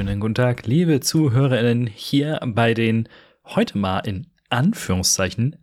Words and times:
Wunderschönen 0.00 0.20
guten 0.20 0.34
Tag, 0.34 0.66
liebe 0.66 1.00
ZuhörerInnen, 1.00 1.86
hier 1.86 2.40
bei 2.42 2.72
den 2.72 3.06
heute 3.44 3.76
mal 3.76 3.98
in 3.98 4.28
Anführungszeichen 4.48 5.56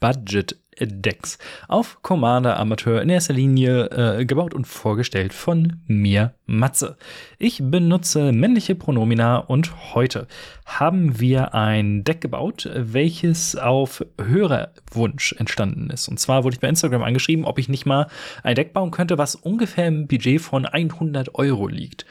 Budget 0.00 0.58
Decks 0.80 1.38
auf 1.68 2.02
Commander 2.02 2.58
Amateur 2.58 3.00
in 3.00 3.08
erster 3.08 3.34
Linie 3.34 3.84
äh, 3.90 4.24
gebaut 4.24 4.52
und 4.52 4.66
vorgestellt 4.66 5.32
von 5.32 5.80
mir, 5.86 6.34
Matze. 6.44 6.96
Ich 7.38 7.60
benutze 7.62 8.32
männliche 8.32 8.74
Pronomina 8.74 9.36
und 9.36 9.94
heute 9.94 10.26
haben 10.66 11.20
wir 11.20 11.54
ein 11.54 12.02
Deck 12.02 12.20
gebaut, 12.20 12.68
welches 12.74 13.54
auf 13.54 14.04
Hörerwunsch 14.20 15.36
entstanden 15.38 15.90
ist. 15.90 16.08
Und 16.08 16.18
zwar 16.18 16.42
wurde 16.42 16.54
ich 16.54 16.60
bei 16.60 16.68
Instagram 16.68 17.04
angeschrieben, 17.04 17.44
ob 17.44 17.60
ich 17.60 17.68
nicht 17.68 17.86
mal 17.86 18.08
ein 18.42 18.56
Deck 18.56 18.72
bauen 18.72 18.90
könnte, 18.90 19.18
was 19.18 19.36
ungefähr 19.36 19.86
im 19.86 20.08
Budget 20.08 20.40
von 20.40 20.66
100 20.66 21.36
Euro 21.36 21.68
liegt. 21.68 22.06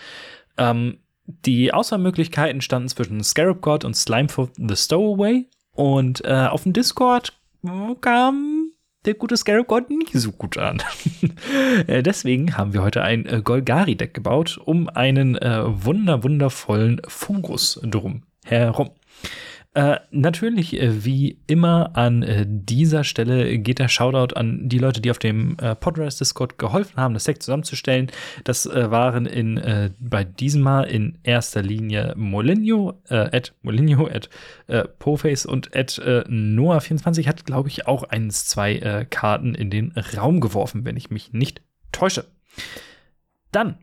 Ähm, 0.58 1.00
die 1.26 1.74
Auswahlmöglichkeiten 1.74 2.62
standen 2.62 2.90
zwischen 2.90 3.24
Scarab 3.24 3.62
God 3.62 3.86
und 3.86 3.96
Slimefoot 3.96 4.52
the 4.58 4.76
Stowaway. 4.76 5.48
Und 5.72 6.24
äh, 6.26 6.48
auf 6.50 6.64
dem 6.64 6.74
Discord 6.74 7.34
kam 8.02 8.72
der 9.06 9.14
gute 9.16 9.38
Scarab 9.38 9.68
God 9.68 9.90
nicht 9.90 10.14
so 10.14 10.32
gut 10.32 10.58
an. 10.58 10.82
Äh, 11.88 12.04
deswegen 12.04 12.58
haben 12.58 12.74
wir 12.74 12.84
heute 12.84 13.02
ein 13.02 13.26
äh, 13.26 13.42
Golgari-Deck 13.44 14.14
gebaut, 14.14 14.60
um 14.64 14.88
einen 14.90 15.36
äh, 15.36 15.64
wunder 15.66 16.24
wundervollen 16.24 17.02
Fungus 17.08 17.80
drum 17.84 18.24
herum. 18.46 18.92
Äh, 19.76 20.02
natürlich, 20.12 20.80
äh, 20.80 21.04
wie 21.04 21.40
immer 21.48 21.98
an 21.98 22.22
äh, 22.22 22.46
dieser 22.48 23.04
Stelle 23.04 23.58
geht 23.58 23.80
der 23.80 23.88
Shoutout 23.88 24.36
an 24.36 24.70
die 24.70 24.78
Leute, 24.78 25.02
die 25.02 25.10
auf 25.10 25.18
dem 25.18 25.58
äh, 25.58 25.74
Podrise 25.74 26.20
Discord 26.20 26.60
geholfen 26.60 26.98
haben, 26.98 27.16
das 27.16 27.24
Deck 27.24 27.42
zusammenzustellen. 27.42 28.12
Das 28.44 28.68
äh, 28.68 28.92
waren 28.92 29.26
in 29.26 29.58
äh, 29.58 29.90
bei 30.00 30.26
diesem 30.26 30.62
Mal 30.62 30.84
in 30.84 31.18
erster 31.24 31.64
Linie 31.64 32.14
Molinho, 32.16 33.02
äh, 33.10 33.36
at 33.36 33.54
Molinho, 33.64 34.08
at 34.08 34.30
Poface 35.00 35.46
und 35.46 35.76
at 35.76 35.98
äh, 36.00 36.24
Noah24 36.28 37.28
hat, 37.28 37.46
glaube 37.46 37.70
ich, 37.70 37.88
auch 37.88 38.04
eins, 38.04 38.46
zwei 38.46 39.06
Karten 39.10 39.56
in 39.56 39.70
den 39.70 39.92
Raum 40.16 40.40
geworfen, 40.40 40.86
wenn 40.86 40.98
ich 40.98 41.10
mich 41.10 41.34
nicht 41.34 41.62
täusche. 41.92 42.26
Dann 43.52 43.78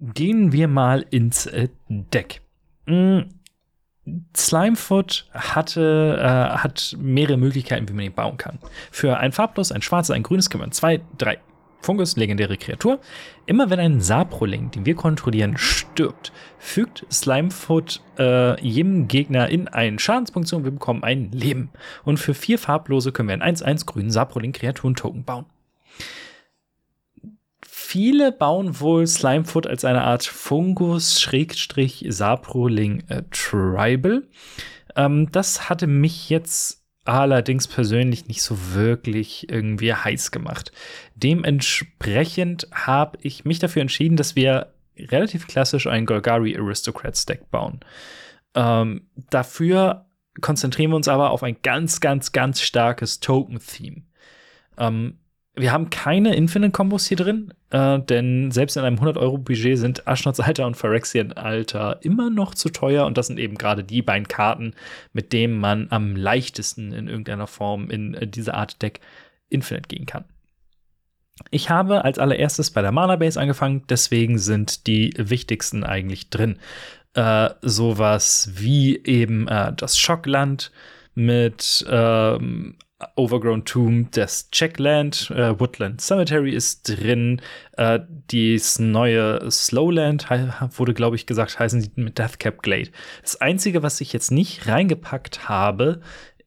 gehen 0.00 0.52
wir 0.52 0.68
mal 0.68 1.04
ins 1.10 1.48
Deck. 1.88 2.42
Mm 2.86 3.20
Slimefoot 4.36 5.28
hatte, 5.32 6.18
äh, 6.20 6.58
hat 6.58 6.96
mehrere 6.98 7.36
Möglichkeiten, 7.36 7.88
wie 7.88 7.92
man 7.92 8.04
ihn 8.04 8.12
bauen 8.12 8.36
kann. 8.36 8.58
Für 8.90 9.18
ein 9.18 9.32
farblos, 9.32 9.72
ein 9.72 9.82
schwarzes, 9.82 10.14
ein 10.14 10.22
grünes 10.22 10.50
können 10.50 10.64
wir 10.64 10.70
zwei, 10.70 11.00
drei. 11.18 11.38
Fungus, 11.82 12.16
legendäre 12.16 12.58
Kreatur. 12.58 13.00
Immer 13.46 13.70
wenn 13.70 13.80
ein 13.80 14.00
Saproling, 14.00 14.70
den 14.70 14.84
wir 14.84 14.94
kontrollieren, 14.94 15.56
stirbt, 15.56 16.30
fügt 16.58 17.06
Slimefoot 17.10 18.02
äh, 18.18 18.60
jedem 18.60 19.08
Gegner 19.08 19.48
in 19.48 19.66
einen 19.66 19.98
Schadenspunkt 19.98 20.52
und 20.52 20.64
wir 20.64 20.70
bekommen 20.70 21.02
ein 21.02 21.30
Leben. 21.32 21.70
Und 22.04 22.18
für 22.18 22.34
vier 22.34 22.58
farblose 22.58 23.12
können 23.12 23.28
wir 23.28 23.40
einen 23.40 23.56
1-1 23.56 23.86
grünen 23.86 24.10
Saproling-Kreaturen-Token 24.10 25.24
bauen. 25.24 25.46
Viele 27.90 28.30
bauen 28.30 28.78
wohl 28.78 29.04
Slimefoot 29.04 29.66
als 29.66 29.84
eine 29.84 30.04
Art 30.04 30.22
Fungus-Saproling 30.22 33.02
äh. 33.08 34.28
Ähm, 34.94 35.32
das 35.32 35.68
hatte 35.68 35.88
mich 35.88 36.30
jetzt 36.30 36.84
allerdings 37.04 37.66
persönlich 37.66 38.28
nicht 38.28 38.42
so 38.42 38.74
wirklich 38.74 39.50
irgendwie 39.50 39.92
heiß 39.92 40.30
gemacht. 40.30 40.70
Dementsprechend 41.16 42.68
habe 42.72 43.18
ich 43.22 43.44
mich 43.44 43.58
dafür 43.58 43.82
entschieden, 43.82 44.14
dass 44.14 44.36
wir 44.36 44.72
relativ 44.96 45.48
klassisch 45.48 45.88
ein 45.88 46.06
Golgari 46.06 46.56
Aristocrats 46.56 47.26
Deck 47.26 47.50
bauen. 47.50 47.80
Ähm, 48.54 49.08
dafür 49.30 50.06
konzentrieren 50.40 50.92
wir 50.92 50.96
uns 50.96 51.08
aber 51.08 51.30
auf 51.30 51.42
ein 51.42 51.56
ganz, 51.64 51.98
ganz, 51.98 52.30
ganz 52.30 52.60
starkes 52.60 53.18
Token-Theme. 53.18 54.02
Ähm, 54.78 55.18
wir 55.56 55.72
haben 55.72 55.90
keine 55.90 56.34
Infinite-Kombos 56.34 57.06
hier 57.06 57.16
drin, 57.16 57.52
äh, 57.70 57.98
denn 57.98 58.50
selbst 58.50 58.76
in 58.76 58.84
einem 58.84 58.98
100-Euro-Budget 58.98 59.78
sind 59.78 60.06
Ashnod's 60.06 60.40
Alter 60.40 60.66
und 60.66 60.76
Phyrexian 60.76 61.32
Alter 61.32 61.98
immer 62.02 62.30
noch 62.30 62.54
zu 62.54 62.70
teuer 62.70 63.04
und 63.06 63.18
das 63.18 63.26
sind 63.26 63.38
eben 63.38 63.56
gerade 63.58 63.84
die 63.84 64.02
beiden 64.02 64.28
Karten, 64.28 64.74
mit 65.12 65.32
denen 65.32 65.58
man 65.58 65.88
am 65.90 66.14
leichtesten 66.14 66.92
in 66.92 67.08
irgendeiner 67.08 67.46
Form 67.46 67.90
in 67.90 68.14
äh, 68.14 68.26
diese 68.26 68.54
Art 68.54 68.80
Deck 68.80 69.00
Infinite 69.48 69.88
gehen 69.88 70.06
kann. 70.06 70.24
Ich 71.50 71.70
habe 71.70 72.04
als 72.04 72.18
allererstes 72.18 72.70
bei 72.70 72.82
der 72.82 72.92
Mana 72.92 73.16
Base 73.16 73.40
angefangen, 73.40 73.82
deswegen 73.88 74.38
sind 74.38 74.86
die 74.86 75.14
wichtigsten 75.16 75.84
eigentlich 75.84 76.30
drin. 76.30 76.58
Äh, 77.14 77.50
sowas 77.62 78.50
wie 78.54 79.02
eben 79.04 79.48
äh, 79.48 79.72
das 79.74 79.98
Schockland 79.98 80.70
mit 81.14 81.84
ähm, 81.88 82.76
Overgrown 83.16 83.64
Tomb, 83.64 84.10
das 84.12 84.50
Checkland, 84.50 85.30
äh, 85.30 85.58
Woodland 85.58 86.00
Cemetery 86.00 86.52
ist 86.52 86.82
drin. 86.88 87.40
Äh, 87.76 88.00
dieses 88.30 88.78
neue 88.78 89.50
Slowland 89.50 90.28
wurde, 90.76 90.94
glaube 90.94 91.16
ich, 91.16 91.26
gesagt, 91.26 91.58
heißen 91.58 91.80
sie 91.80 91.90
mit 91.96 92.18
Deathcap 92.18 92.62
Glade. 92.62 92.90
Das 93.22 93.40
Einzige, 93.40 93.82
was 93.82 94.00
ich 94.00 94.12
jetzt 94.12 94.30
nicht 94.30 94.66
reingepackt 94.66 95.48
habe, 95.48 96.00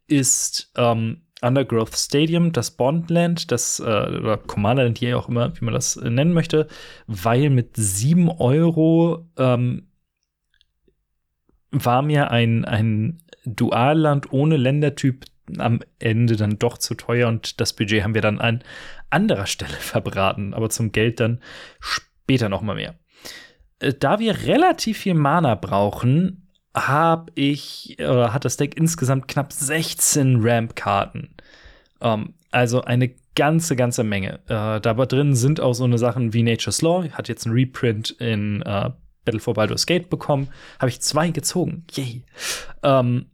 ist 0.07 0.71
ähm, 0.77 1.21
Undergrowth 1.41 1.95
Stadium, 1.95 2.51
das 2.51 2.71
Bondland, 2.71 3.51
das 3.51 3.79
äh, 3.79 3.83
oder 3.83 4.37
Commanderland, 4.37 4.97
hier 4.97 5.17
auch 5.17 5.29
immer, 5.29 5.55
wie 5.59 5.65
man 5.65 5.73
das 5.73 5.97
äh, 5.97 6.09
nennen 6.09 6.33
möchte, 6.33 6.67
weil 7.07 7.49
mit 7.49 7.71
7 7.75 8.29
Euro 8.29 9.27
ähm, 9.37 9.87
war 11.71 12.01
mir 12.01 12.31
ein, 12.31 12.63
ein 12.65 13.23
Dualland 13.45 14.31
ohne 14.31 14.57
Ländertyp 14.57 15.25
am 15.57 15.81
Ende 15.99 16.35
dann 16.35 16.57
doch 16.57 16.77
zu 16.77 16.95
teuer 16.95 17.27
und 17.27 17.59
das 17.59 17.73
Budget 17.73 18.03
haben 18.03 18.15
wir 18.15 18.21
dann 18.21 18.39
an 18.39 18.63
anderer 19.09 19.45
Stelle 19.45 19.73
verbraten, 19.79 20.53
aber 20.53 20.69
zum 20.69 20.91
Geld 20.91 21.19
dann 21.19 21.39
später 21.79 22.49
noch 22.49 22.61
mal 22.61 22.75
mehr. 22.75 22.95
Äh, 23.79 23.93
da 23.93 24.19
wir 24.19 24.43
relativ 24.45 24.99
viel 24.99 25.13
Mana 25.13 25.55
brauchen, 25.55 26.49
habe 26.75 27.31
ich 27.35 27.97
oder 27.99 28.33
hat 28.33 28.45
das 28.45 28.57
Deck 28.57 28.75
insgesamt 28.75 29.27
knapp 29.27 29.53
16 29.53 30.39
Ramp-Karten. 30.41 31.35
Ähm, 32.01 32.33
also 32.51 32.81
eine 32.81 33.13
ganze, 33.35 33.75
ganze 33.75 34.03
Menge. 34.03 34.39
Äh, 34.47 34.79
da 34.79 34.93
drin 34.93 35.35
sind 35.35 35.59
auch 35.59 35.73
so 35.73 35.83
eine 35.83 35.97
Sachen 35.97 36.33
wie 36.33 36.43
Nature's 36.43 36.81
Law, 36.81 37.09
hat 37.11 37.27
jetzt 37.27 37.45
ein 37.45 37.51
Reprint 37.51 38.11
in 38.11 38.61
äh, 38.61 38.91
Battle 39.25 39.39
for 39.39 39.53
Baldur's 39.53 39.85
Gate 39.85 40.09
bekommen. 40.09 40.49
Habe 40.79 40.89
ich 40.89 41.01
zwei 41.01 41.29
gezogen. 41.29 41.85
Yay. 41.91 42.23
Ähm, 42.83 43.27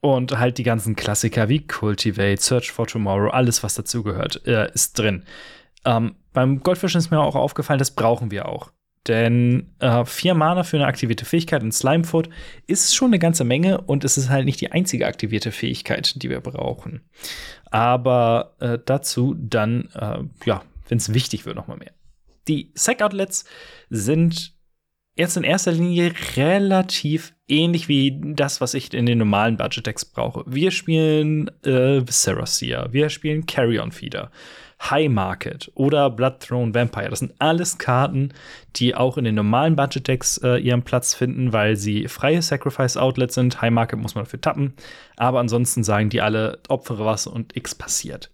und 0.00 0.38
halt 0.38 0.58
die 0.58 0.62
ganzen 0.62 0.96
Klassiker 0.96 1.48
wie 1.48 1.66
Cultivate, 1.66 2.40
Search 2.40 2.70
for 2.70 2.86
Tomorrow, 2.86 3.30
alles, 3.30 3.62
was 3.62 3.74
dazugehört, 3.74 4.46
äh, 4.46 4.70
ist 4.72 4.98
drin. 4.98 5.24
Ähm, 5.84 6.16
beim 6.32 6.60
Goldfischen 6.60 6.98
ist 6.98 7.10
mir 7.10 7.20
auch 7.20 7.36
aufgefallen, 7.36 7.78
das 7.78 7.90
brauchen 7.90 8.30
wir 8.30 8.48
auch. 8.48 8.70
Denn 9.06 9.74
äh, 9.78 10.04
vier 10.04 10.34
Mana 10.34 10.62
für 10.62 10.76
eine 10.76 10.86
aktivierte 10.86 11.24
Fähigkeit 11.24 11.62
in 11.62 11.72
Slimefoot 11.72 12.28
ist 12.66 12.94
schon 12.94 13.08
eine 13.08 13.18
ganze 13.18 13.44
Menge 13.44 13.80
und 13.80 14.04
es 14.04 14.18
ist 14.18 14.28
halt 14.28 14.44
nicht 14.44 14.60
die 14.60 14.72
einzige 14.72 15.06
aktivierte 15.06 15.52
Fähigkeit, 15.52 16.22
die 16.22 16.28
wir 16.28 16.40
brauchen. 16.40 17.02
Aber 17.70 18.56
äh, 18.60 18.78
dazu 18.84 19.34
dann, 19.38 19.88
äh, 19.94 20.18
ja, 20.44 20.62
wenn 20.88 20.98
es 20.98 21.14
wichtig 21.14 21.46
wird, 21.46 21.56
noch 21.56 21.66
mal 21.66 21.78
mehr. 21.78 21.92
Die 22.46 22.72
Sack-Outlets 22.74 23.46
sind 23.88 24.54
jetzt 25.20 25.36
in 25.36 25.44
erster 25.44 25.70
Linie 25.70 26.12
relativ 26.36 27.34
ähnlich 27.46 27.88
wie 27.88 28.18
das, 28.20 28.60
was 28.60 28.74
ich 28.74 28.92
in 28.94 29.06
den 29.06 29.18
normalen 29.18 29.56
Budget-Decks 29.56 30.06
brauche. 30.06 30.42
Wir 30.46 30.70
spielen 30.70 31.48
äh, 31.64 32.00
Serasia, 32.08 32.92
wir 32.92 33.10
spielen 33.10 33.44
Carrion 33.46 33.92
Feeder, 33.92 34.30
High 34.82 35.10
Market 35.10 35.70
oder 35.74 36.08
Blood 36.08 36.40
Throne 36.40 36.74
Vampire. 36.74 37.10
Das 37.10 37.18
sind 37.18 37.34
alles 37.38 37.76
Karten, 37.76 38.32
die 38.76 38.94
auch 38.94 39.18
in 39.18 39.24
den 39.24 39.34
normalen 39.34 39.76
Budget-Decks 39.76 40.38
äh, 40.38 40.56
ihren 40.56 40.82
Platz 40.82 41.14
finden, 41.14 41.52
weil 41.52 41.76
sie 41.76 42.08
freie 42.08 42.40
Sacrifice-Outlets 42.40 43.34
sind. 43.34 43.60
High 43.60 43.72
Market 43.72 43.98
muss 43.98 44.14
man 44.14 44.24
dafür 44.24 44.40
tappen. 44.40 44.72
Aber 45.16 45.38
ansonsten 45.38 45.84
sagen 45.84 46.08
die 46.08 46.22
alle, 46.22 46.60
opfere 46.68 47.04
was 47.04 47.26
und 47.26 47.54
X 47.54 47.74
passiert. 47.74 48.30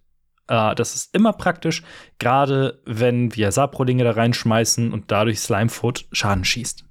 Uh, 0.51 0.75
das 0.75 0.95
ist 0.95 1.15
immer 1.15 1.33
praktisch, 1.33 1.83
gerade 2.19 2.81
wenn 2.85 3.35
wir 3.35 3.51
Saprolinge 3.51 4.05
da 4.05 4.13
reinschmeißen 4.13 4.93
und 4.93 5.11
dadurch 5.11 5.41
Slimefoot 5.41 6.07
Schaden 6.13 6.45
schießt. 6.45 6.85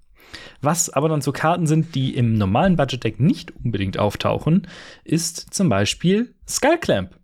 Was 0.61 0.89
aber 0.89 1.07
dann 1.07 1.21
so 1.21 1.31
Karten 1.31 1.65
sind, 1.65 1.95
die 1.95 2.15
im 2.15 2.33
normalen 2.33 2.75
Budget-Deck 2.75 3.19
nicht 3.19 3.51
unbedingt 3.63 3.97
auftauchen, 3.97 4.67
ist 5.03 5.53
zum 5.53 5.69
Beispiel 5.69 6.35
Skullclamp. 6.47 7.15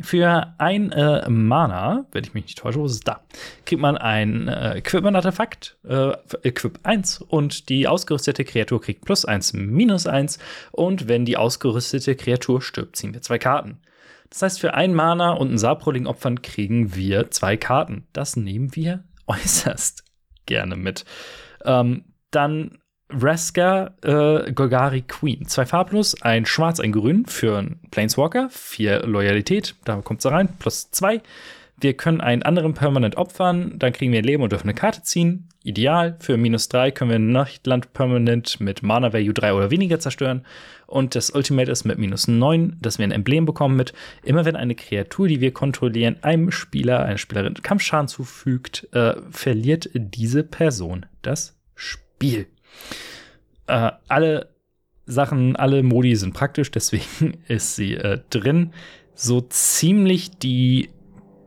Für 0.00 0.54
ein 0.58 0.90
äh, 0.90 1.28
Mana, 1.30 2.06
wenn 2.10 2.24
ich 2.24 2.34
mich 2.34 2.44
nicht 2.44 2.58
täusche, 2.58 2.80
wo 2.80 2.86
ist 2.86 2.92
es 2.92 3.00
da, 3.00 3.20
kriegt 3.64 3.80
man 3.80 3.96
ein 3.96 4.48
äh, 4.48 4.78
Equipment-Artefakt, 4.78 5.76
äh, 5.84 6.12
Equip 6.42 6.80
1, 6.82 7.20
und 7.20 7.68
die 7.68 7.86
ausgerüstete 7.86 8.44
Kreatur 8.44 8.80
kriegt 8.80 9.04
plus 9.04 9.24
1, 9.24 9.52
minus 9.52 10.06
1. 10.06 10.38
Und 10.72 11.06
wenn 11.08 11.24
die 11.24 11.36
ausgerüstete 11.36 12.16
Kreatur 12.16 12.60
stirbt, 12.60 12.96
ziehen 12.96 13.14
wir 13.14 13.22
zwei 13.22 13.38
Karten. 13.38 13.80
Das 14.30 14.42
heißt, 14.42 14.60
für 14.60 14.74
ein 14.74 14.94
Mana 14.94 15.30
und 15.30 15.52
ein 15.52 15.58
Saproling 15.58 16.06
opfern 16.06 16.42
kriegen 16.42 16.96
wir 16.96 17.30
zwei 17.30 17.56
Karten. 17.56 18.08
Das 18.12 18.34
nehmen 18.34 18.74
wir 18.74 19.04
äußerst 19.28 20.04
gerne 20.46 20.74
mit. 20.74 21.04
Ähm, 21.64 22.04
dann 22.32 22.78
Vraska 23.08 23.94
äh, 24.02 24.52
Golgari 24.52 25.02
Queen. 25.02 25.46
Zwei 25.46 25.66
farblos, 25.66 26.20
ein 26.22 26.46
Schwarz, 26.46 26.80
ein 26.80 26.92
Grün 26.92 27.26
für 27.26 27.58
einen 27.58 27.80
Planeswalker. 27.90 28.48
Vier 28.50 29.06
Loyalität, 29.06 29.74
da 29.84 29.96
kommt 29.96 30.22
sie 30.22 30.30
rein, 30.30 30.48
plus 30.58 30.90
zwei. 30.90 31.20
Wir 31.76 31.94
können 31.94 32.20
einen 32.20 32.42
anderen 32.42 32.72
Permanent 32.74 33.16
opfern, 33.16 33.78
dann 33.78 33.92
kriegen 33.92 34.12
wir 34.12 34.20
ein 34.20 34.24
Leben 34.24 34.42
und 34.42 34.52
dürfen 34.52 34.68
eine 34.68 34.74
Karte 34.74 35.02
ziehen. 35.02 35.48
Ideal. 35.64 36.16
Für 36.20 36.36
minus 36.36 36.68
drei 36.68 36.90
können 36.90 37.10
wir 37.10 37.18
ein 37.18 37.32
Nachtland 37.32 37.92
Permanent 37.92 38.60
mit 38.60 38.82
Mana 38.82 39.12
Value 39.12 39.34
3 39.34 39.54
oder 39.54 39.70
weniger 39.70 39.98
zerstören. 39.98 40.44
Und 40.86 41.14
das 41.14 41.30
Ultimate 41.30 41.70
ist 41.70 41.84
mit 41.84 41.98
minus 41.98 42.28
9, 42.28 42.76
dass 42.80 42.98
wir 42.98 43.04
ein 43.04 43.10
Emblem 43.10 43.44
bekommen 43.44 43.76
mit, 43.76 43.92
immer 44.22 44.44
wenn 44.44 44.56
eine 44.56 44.74
Kreatur, 44.74 45.26
die 45.26 45.40
wir 45.40 45.52
kontrollieren, 45.52 46.16
einem 46.22 46.50
Spieler, 46.52 47.04
einer 47.04 47.18
Spielerin 47.18 47.54
Kampfschaden 47.54 48.08
zufügt, 48.08 48.88
äh, 48.92 49.14
verliert 49.30 49.90
diese 49.94 50.44
Person 50.44 51.06
das 51.22 51.58
Spiel. 51.74 52.46
Äh, 53.66 53.92
alle 54.08 54.48
Sachen, 55.06 55.56
alle 55.56 55.82
Modi 55.82 56.16
sind 56.16 56.34
praktisch, 56.34 56.70
deswegen 56.70 57.38
ist 57.48 57.76
sie 57.76 57.94
äh, 57.94 58.20
drin. 58.30 58.72
So 59.14 59.40
ziemlich 59.40 60.38
die 60.38 60.90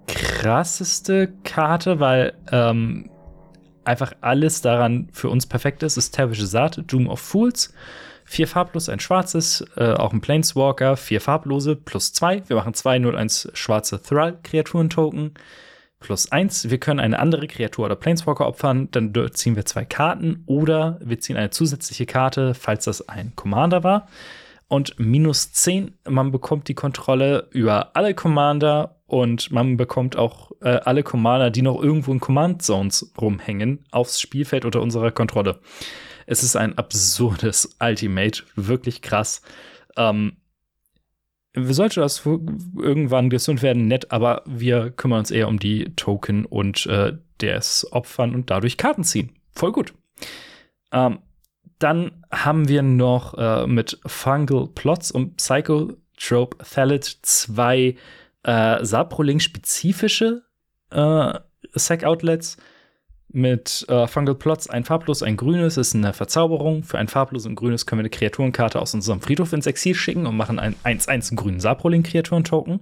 krasseste 0.07 1.33
Karte, 1.43 1.99
weil 1.99 2.33
ähm, 2.51 3.09
einfach 3.83 4.13
alles 4.21 4.61
daran 4.61 5.09
für 5.11 5.29
uns 5.29 5.45
perfekt 5.45 5.83
ist, 5.83 5.97
ist 5.97 6.11
Tervische 6.11 6.45
Saat, 6.45 6.81
Doom 6.87 7.07
of 7.07 7.19
Fools. 7.19 7.73
Vier 8.29 8.47
farblos, 8.49 8.89
ein 8.89 8.99
schwarzes, 8.99 9.65
äh, 9.77 9.93
auch 9.93 10.11
ein 10.11 10.19
Planeswalker, 10.19 10.97
vier 10.97 11.21
farblose, 11.21 11.77
plus 11.77 12.11
zwei. 12.11 12.43
Wir 12.47 12.57
machen 12.57 12.73
zwei 12.73 12.97
0-1 12.97 13.55
schwarze 13.55 14.01
Thrall-Kreaturen-Token 14.01 15.31
plus 15.99 16.31
eins. 16.31 16.69
Wir 16.69 16.77
können 16.79 16.99
eine 16.99 17.19
andere 17.19 17.47
Kreatur 17.47 17.85
oder 17.85 17.95
Planeswalker 17.95 18.47
opfern, 18.47 18.89
dann 18.91 19.13
ziehen 19.33 19.55
wir 19.55 19.65
zwei 19.65 19.85
Karten 19.85 20.43
oder 20.45 20.99
wir 21.03 21.19
ziehen 21.19 21.37
eine 21.37 21.49
zusätzliche 21.49 22.05
Karte, 22.05 22.53
falls 22.53 22.85
das 22.85 23.07
ein 23.07 23.33
Commander 23.35 23.83
war. 23.83 24.07
Und 24.69 24.99
minus 24.99 25.53
10, 25.53 25.97
man 26.09 26.31
bekommt 26.31 26.67
die 26.67 26.75
Kontrolle 26.75 27.47
über 27.51 27.95
alle 27.95 28.13
Commander 28.13 28.97
und 29.05 29.49
man 29.51 29.77
bekommt 29.77 30.17
auch 30.17 30.51
äh, 30.61 30.79
alle 30.83 31.03
Commander, 31.03 31.49
die 31.49 31.61
noch 31.61 31.81
irgendwo 31.81 32.11
in 32.11 32.19
Command 32.19 32.61
Zones 32.61 33.13
rumhängen, 33.19 33.85
aufs 33.91 34.19
Spielfeld 34.19 34.65
unter 34.65 34.81
unserer 34.81 35.11
Kontrolle. 35.11 35.61
Es 36.25 36.43
ist 36.43 36.57
ein 36.57 36.77
absurdes 36.77 37.77
Ultimate, 37.79 38.43
wirklich 38.55 39.01
krass. 39.01 39.41
Ähm, 39.95 40.33
sollte 41.55 42.01
das 42.01 42.25
irgendwann 42.25 43.29
gesund 43.29 43.61
werden, 43.61 43.87
nett, 43.87 44.11
aber 44.11 44.43
wir 44.45 44.91
kümmern 44.91 45.19
uns 45.19 45.31
eher 45.31 45.47
um 45.47 45.59
die 45.59 45.95
Token 45.95 46.45
und 46.45 46.85
äh, 46.85 47.13
des 47.41 47.91
Opfern 47.91 48.35
und 48.35 48.49
dadurch 48.49 48.77
Karten 48.77 49.03
ziehen. 49.03 49.31
Voll 49.53 49.71
gut. 49.71 49.93
Ähm, 50.91 51.19
dann 51.79 52.25
haben 52.31 52.67
wir 52.67 52.81
noch 52.81 53.35
äh, 53.37 53.67
mit 53.67 53.99
Fungal 54.05 54.67
Plots 54.73 55.11
und 55.11 55.37
Psychotrope 55.37 56.57
Thalit 56.63 57.19
zwei 57.21 57.95
äh, 58.43 58.83
Saproling-spezifische 58.83 60.43
äh, 60.91 61.33
Sack-Outlets 61.73 62.57
mit 63.29 63.85
äh, 63.89 64.07
Fungal 64.07 64.35
Plots 64.35 64.69
ein 64.69 64.85
farblos, 64.85 65.21
ein 65.21 65.37
grünes 65.37 65.77
ist 65.77 65.95
eine 65.95 66.13
Verzauberung. 66.13 66.83
Für 66.83 66.97
ein 66.97 67.07
farblos 67.07 67.45
und 67.45 67.55
grünes 67.55 67.85
können 67.85 67.99
wir 67.99 68.03
eine 68.03 68.09
Kreaturenkarte 68.09 68.79
aus 68.79 68.93
unserem 68.93 69.21
Friedhof 69.21 69.53
ins 69.53 69.67
Exil 69.67 69.95
schicken 69.95 70.25
und 70.25 70.37
machen 70.37 70.59
einen 70.59 70.75
1-1 70.83 71.35
grünen 71.35 71.59
Saproling-Kreaturen-Token. 71.59 72.79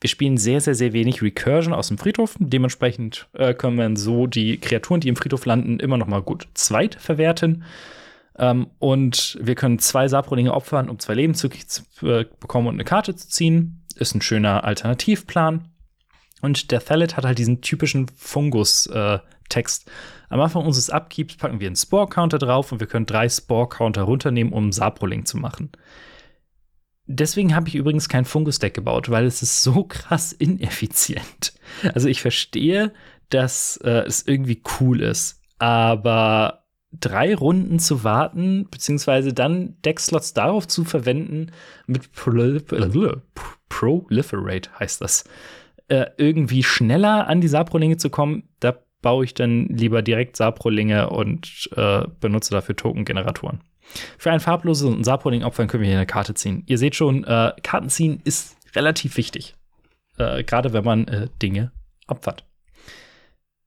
Wir 0.00 0.10
spielen 0.10 0.36
sehr, 0.36 0.60
sehr, 0.60 0.74
sehr 0.74 0.92
wenig 0.92 1.22
Recursion 1.22 1.74
aus 1.74 1.88
dem 1.88 1.98
Friedhof. 1.98 2.36
Dementsprechend 2.38 3.28
äh, 3.32 3.54
können 3.54 3.76
wir 3.76 3.96
so 3.96 4.26
die 4.26 4.58
Kreaturen, 4.58 5.00
die 5.00 5.08
im 5.08 5.16
Friedhof 5.16 5.44
landen, 5.46 5.80
immer 5.80 5.96
noch 5.98 6.06
mal 6.06 6.22
gut 6.22 6.48
zweit 6.54 6.94
verwerten. 6.96 7.64
Ähm, 8.38 8.68
und 8.78 9.38
wir 9.40 9.54
können 9.54 9.78
zwei 9.78 10.08
Saprolinge 10.08 10.52
opfern, 10.52 10.88
um 10.88 10.98
zwei 10.98 11.14
Leben 11.14 11.34
zu, 11.34 11.48
zu 11.48 11.82
äh, 12.06 12.26
bekommen 12.40 12.68
und 12.68 12.74
eine 12.74 12.84
Karte 12.84 13.14
zu 13.14 13.28
ziehen. 13.28 13.82
Ist 13.94 14.14
ein 14.14 14.22
schöner 14.22 14.64
Alternativplan. 14.64 15.68
Und 16.42 16.70
der 16.70 16.84
Thalet 16.84 17.16
hat 17.16 17.24
halt 17.24 17.38
diesen 17.38 17.60
typischen 17.60 18.08
Fungus- 18.08 18.86
äh. 18.86 19.18
Am 20.28 20.40
Anfang 20.40 20.66
unseres 20.66 20.90
Upkeeps 20.90 21.36
packen 21.36 21.60
wir 21.60 21.68
einen 21.68 21.76
Spore-Counter 21.76 22.38
drauf 22.38 22.72
und 22.72 22.80
wir 22.80 22.88
können 22.88 23.06
drei 23.06 23.28
Spore-Counter 23.28 24.02
runternehmen, 24.02 24.52
um 24.52 24.72
Saproling 24.72 25.24
zu 25.24 25.36
machen. 25.36 25.70
Deswegen 27.06 27.54
habe 27.54 27.68
ich 27.68 27.76
übrigens 27.76 28.08
kein 28.08 28.24
Fungus-Deck 28.24 28.74
gebaut, 28.74 29.08
weil 29.08 29.24
es 29.24 29.42
ist 29.42 29.62
so 29.62 29.84
krass 29.88 30.32
ineffizient. 30.32 31.54
Also 31.94 32.08
ich 32.08 32.20
verstehe, 32.20 32.92
dass 33.30 33.76
äh, 33.84 34.04
es 34.06 34.26
irgendwie 34.26 34.62
cool 34.80 35.00
ist, 35.00 35.40
aber 35.58 36.64
drei 36.92 37.34
Runden 37.34 37.78
zu 37.78 38.04
warten, 38.04 38.68
beziehungsweise 38.70 39.32
dann 39.32 39.80
Deckslots 39.82 40.34
darauf 40.34 40.66
zu 40.66 40.84
verwenden, 40.84 41.52
mit 41.86 42.12
Proliferate 42.12 42.78
heißt 44.78 45.00
das, 45.00 45.24
äh, 45.88 46.06
irgendwie 46.16 46.62
schneller 46.62 47.26
an 47.26 47.40
die 47.40 47.48
Saprolinge 47.48 47.96
zu 47.96 48.10
kommen, 48.10 48.48
da 48.60 48.76
baue 49.02 49.24
ich 49.24 49.34
dann 49.34 49.66
lieber 49.66 50.02
direkt 50.02 50.36
Saprolinge 50.36 51.10
und 51.10 51.70
äh, 51.76 52.02
benutze 52.20 52.50
dafür 52.50 52.76
Token-Generatoren. 52.76 53.60
Für 54.18 54.32
ein 54.32 54.40
farbloses 54.40 54.88
und 54.88 55.04
Saproling-Opfern 55.04 55.68
können 55.68 55.82
wir 55.82 55.88
hier 55.88 55.98
eine 55.98 56.06
Karte 56.06 56.34
ziehen. 56.34 56.64
Ihr 56.66 56.78
seht 56.78 56.96
schon, 56.96 57.24
äh, 57.24 57.52
Karten 57.62 57.88
ziehen 57.88 58.20
ist 58.24 58.56
relativ 58.74 59.16
wichtig. 59.16 59.54
Äh, 60.18 60.42
Gerade 60.44 60.72
wenn 60.72 60.84
man 60.84 61.06
äh, 61.06 61.28
Dinge 61.40 61.72
opfert. 62.08 62.44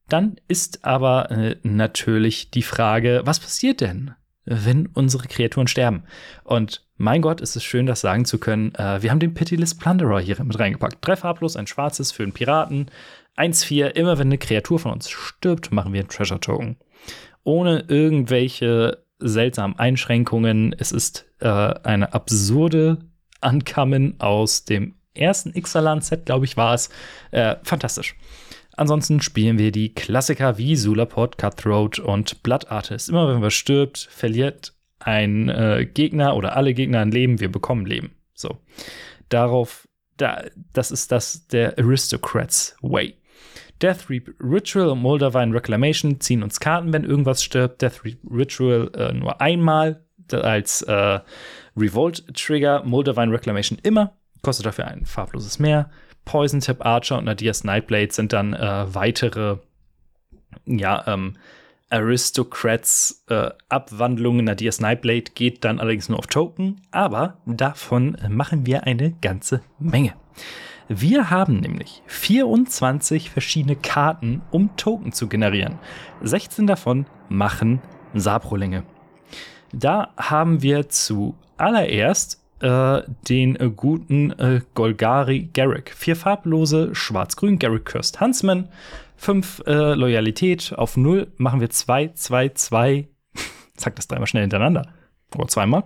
Dann 0.08 0.36
ist 0.48 0.84
aber 0.84 1.30
äh, 1.30 1.56
natürlich 1.62 2.50
die 2.50 2.62
Frage, 2.62 3.22
was 3.24 3.40
passiert 3.40 3.80
denn, 3.80 4.14
wenn 4.44 4.86
unsere 4.88 5.28
Kreaturen 5.28 5.66
sterben? 5.66 6.04
Und 6.44 6.84
mein 6.96 7.22
Gott, 7.22 7.40
ist 7.40 7.56
es 7.56 7.64
schön, 7.64 7.86
das 7.86 8.00
sagen 8.00 8.24
zu 8.24 8.38
können. 8.38 8.74
Äh, 8.74 9.02
wir 9.02 9.10
haben 9.10 9.20
den 9.20 9.34
Pitiless 9.34 9.74
Plunderer 9.74 10.20
hier 10.20 10.42
mit 10.42 10.58
reingepackt. 10.58 10.98
Drei 11.00 11.16
farblos, 11.16 11.56
ein 11.56 11.66
schwarzes 11.66 12.12
für 12.12 12.22
einen 12.22 12.32
Piraten, 12.32 12.90
1-4, 13.36 13.86
immer 13.86 14.18
wenn 14.18 14.28
eine 14.28 14.38
Kreatur 14.38 14.78
von 14.78 14.92
uns 14.92 15.08
stirbt, 15.08 15.72
machen 15.72 15.92
wir 15.92 16.00
einen 16.00 16.08
Treasure 16.08 16.40
Token. 16.40 16.76
Ohne 17.42 17.84
irgendwelche 17.88 19.04
seltsamen 19.18 19.78
Einschränkungen. 19.78 20.74
Es 20.78 20.92
ist 20.92 21.26
äh, 21.40 21.48
eine 21.48 22.12
absurde 22.12 22.98
Ankommen 23.40 24.20
aus 24.20 24.64
dem 24.64 24.94
ersten 25.14 25.54
Ixalan-Set, 25.54 26.26
glaube 26.26 26.44
ich, 26.44 26.56
war 26.56 26.74
es. 26.74 26.90
Äh, 27.30 27.56
fantastisch. 27.62 28.16
Ansonsten 28.80 29.20
spielen 29.20 29.58
wir 29.58 29.72
die 29.72 29.92
Klassiker 29.92 30.56
wie 30.56 30.74
Sulaport, 30.74 31.36
Cutthroat 31.36 31.98
und 31.98 32.42
Blood 32.42 32.70
Artist. 32.70 33.10
Immer 33.10 33.28
wenn 33.28 33.42
wir 33.42 33.50
stirbt, 33.50 34.08
verliert 34.10 34.72
ein 34.98 35.50
äh, 35.50 35.84
Gegner 35.84 36.34
oder 36.34 36.56
alle 36.56 36.72
Gegner 36.72 37.00
ein 37.00 37.10
Leben, 37.10 37.40
wir 37.40 37.52
bekommen 37.52 37.84
Leben. 37.84 38.12
So. 38.32 38.56
Darauf, 39.28 39.86
da, 40.16 40.44
das 40.72 40.92
ist 40.92 41.12
das 41.12 41.46
der 41.48 41.78
Aristocrats 41.78 42.74
Way. 42.80 43.16
Death 43.82 44.08
Ritual 44.08 44.88
und 44.88 45.02
Moldavine 45.02 45.54
Reclamation 45.54 46.18
ziehen 46.18 46.42
uns 46.42 46.58
Karten, 46.58 46.94
wenn 46.94 47.04
irgendwas 47.04 47.44
stirbt. 47.44 47.82
Death 47.82 48.00
Ritual 48.30 48.90
äh, 48.94 49.12
nur 49.12 49.42
einmal 49.42 50.06
als 50.32 50.80
äh, 50.80 51.20
Revolt-Trigger. 51.76 52.84
Moldavine 52.86 53.30
Reclamation 53.30 53.78
immer. 53.82 54.16
Kostet 54.42 54.66
dafür 54.66 54.86
ein 54.86 55.06
farbloses 55.06 55.58
Meer. 55.58 55.90
Poison 56.24 56.60
Tip 56.60 56.84
Archer 56.84 57.18
und 57.18 57.24
Nadia's 57.24 57.64
Nightblade 57.64 58.12
sind 58.12 58.32
dann 58.32 58.54
äh, 58.54 58.94
weitere, 58.94 59.58
ja, 60.66 61.06
ähm, 61.06 61.36
Aristocrats 61.90 63.24
äh, 63.28 63.50
Abwandlungen. 63.68 64.44
Nadia's 64.44 64.80
Nightblade 64.80 65.32
geht 65.34 65.64
dann 65.64 65.80
allerdings 65.80 66.08
nur 66.08 66.18
auf 66.18 66.28
Token, 66.28 66.82
aber 66.92 67.38
davon 67.46 68.16
machen 68.28 68.64
wir 68.64 68.84
eine 68.84 69.12
ganze 69.20 69.60
Menge. 69.78 70.14
Wir 70.88 71.30
haben 71.30 71.60
nämlich 71.60 72.02
24 72.06 73.30
verschiedene 73.30 73.76
Karten, 73.76 74.42
um 74.50 74.76
Token 74.76 75.12
zu 75.12 75.28
generieren. 75.28 75.78
16 76.22 76.66
davon 76.66 77.06
machen 77.28 77.80
Saprolinge. 78.14 78.82
Da 79.72 80.12
haben 80.16 80.62
wir 80.62 80.88
zuallererst 80.88 82.39
äh, 82.60 83.02
den 83.28 83.56
äh, 83.56 83.70
guten 83.74 84.32
äh, 84.32 84.60
Golgari 84.74 85.50
Garrick. 85.52 85.92
Vier 85.94 86.16
farblose, 86.16 86.94
schwarz-grün, 86.94 87.58
Garrick 87.58 87.84
Cursed 87.84 88.20
Huntsman. 88.20 88.68
Fünf 89.16 89.62
äh, 89.66 89.94
Loyalität 89.94 90.72
auf 90.76 90.96
null 90.96 91.28
machen 91.36 91.60
wir 91.60 91.70
2, 91.70 92.12
2, 92.14 92.48
2 92.50 93.08
Sag 93.80 93.96
das 93.96 94.08
dreimal 94.08 94.26
schnell 94.26 94.42
hintereinander. 94.42 94.92
Oder 95.34 95.48
zweimal. 95.48 95.84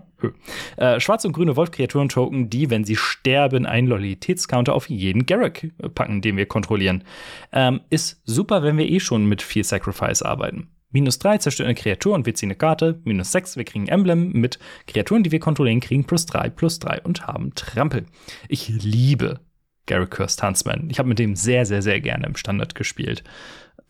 Äh, 0.77 1.01
schwarze 1.01 1.29
und 1.29 1.35
grüne 1.35 1.55
Wolf-Kreaturen-Token, 1.55 2.49
die, 2.49 2.71
wenn 2.71 2.85
sie 2.85 2.97
sterben, 2.97 3.67
einen 3.67 3.89
Loyalitätscounter 3.89 4.73
auf 4.73 4.89
jeden 4.89 5.27
Garruk 5.27 5.67
packen, 5.95 6.23
den 6.23 6.37
wir 6.37 6.47
kontrollieren. 6.47 7.05
Ähm, 7.53 7.81
ist 7.91 8.23
super, 8.25 8.63
wenn 8.63 8.79
wir 8.79 8.89
eh 8.89 9.01
schon 9.01 9.27
mit 9.27 9.43
viel 9.43 9.63
Sacrifice 9.63 10.23
arbeiten. 10.23 10.74
Minus 10.95 11.19
3 11.19 11.39
zerstört 11.39 11.67
eine 11.67 11.75
Kreatur 11.75 12.15
und 12.15 12.25
wir 12.25 12.37
ziehen 12.37 12.51
eine 12.51 12.55
Karte. 12.55 13.01
Minus 13.03 13.33
6, 13.33 13.57
wir 13.57 13.65
kriegen 13.65 13.89
Emblem 13.89 14.31
mit 14.31 14.61
Kreaturen, 14.87 15.25
die 15.25 15.33
wir 15.33 15.41
kontrollieren, 15.41 15.81
kriegen 15.81 16.05
plus 16.05 16.25
3, 16.27 16.51
plus 16.51 16.79
3 16.79 17.03
und 17.03 17.27
haben 17.27 17.53
Trampel. 17.57 18.07
Ich 18.49 18.69
liebe 18.69 19.41
Gary 19.87 20.07
Curse 20.07 20.41
Huntsman. 20.41 20.89
Ich 20.91 21.01
habe 21.01 21.09
mit 21.09 21.19
dem 21.19 21.35
sehr, 21.35 21.67
sehr, 21.67 21.83
sehr 21.83 22.01
gerne 22.01 22.27
im 22.27 22.37
Standard 22.37 22.77
gespielt. 22.77 23.25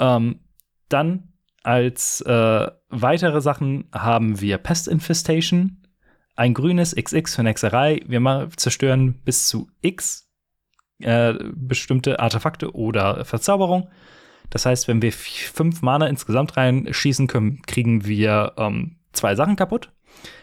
Ähm, 0.00 0.40
dann 0.88 1.34
als 1.62 2.22
äh, 2.22 2.70
weitere 2.88 3.42
Sachen 3.42 3.84
haben 3.92 4.40
wir 4.40 4.56
Pest 4.56 4.88
Infestation, 4.88 5.82
ein 6.36 6.54
grünes 6.54 6.96
XX 6.96 7.36
für 7.36 7.44
Hexerei. 7.44 8.00
Wir 8.06 8.48
zerstören 8.56 9.20
bis 9.24 9.46
zu 9.48 9.68
X 9.82 10.30
äh, 11.00 11.34
bestimmte 11.54 12.18
Artefakte 12.18 12.74
oder 12.74 13.26
Verzauberung. 13.26 13.90
Das 14.50 14.66
heißt, 14.66 14.88
wenn 14.88 15.02
wir 15.02 15.12
fünf 15.12 15.82
Mana 15.82 16.06
insgesamt 16.06 16.56
reinschießen 16.56 17.26
können, 17.26 17.62
kriegen 17.62 18.06
wir 18.06 18.52
ähm, 18.56 18.96
zwei 19.12 19.34
Sachen 19.34 19.56
kaputt. 19.56 19.90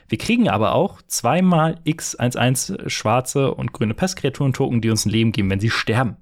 Wir 0.10 0.17
kriegen 0.17 0.50
aber 0.50 0.75
auch 0.75 1.01
zweimal 1.03 1.79
X11 1.86 2.89
schwarze 2.89 3.53
und 3.53 3.72
grüne 3.72 3.93
Pestkreaturen-Token, 3.93 4.81
die 4.81 4.89
uns 4.89 5.05
ein 5.05 5.10
Leben 5.10 5.31
geben, 5.31 5.50
wenn 5.50 5.62
sie 5.62 5.70
sterben. 5.70 6.17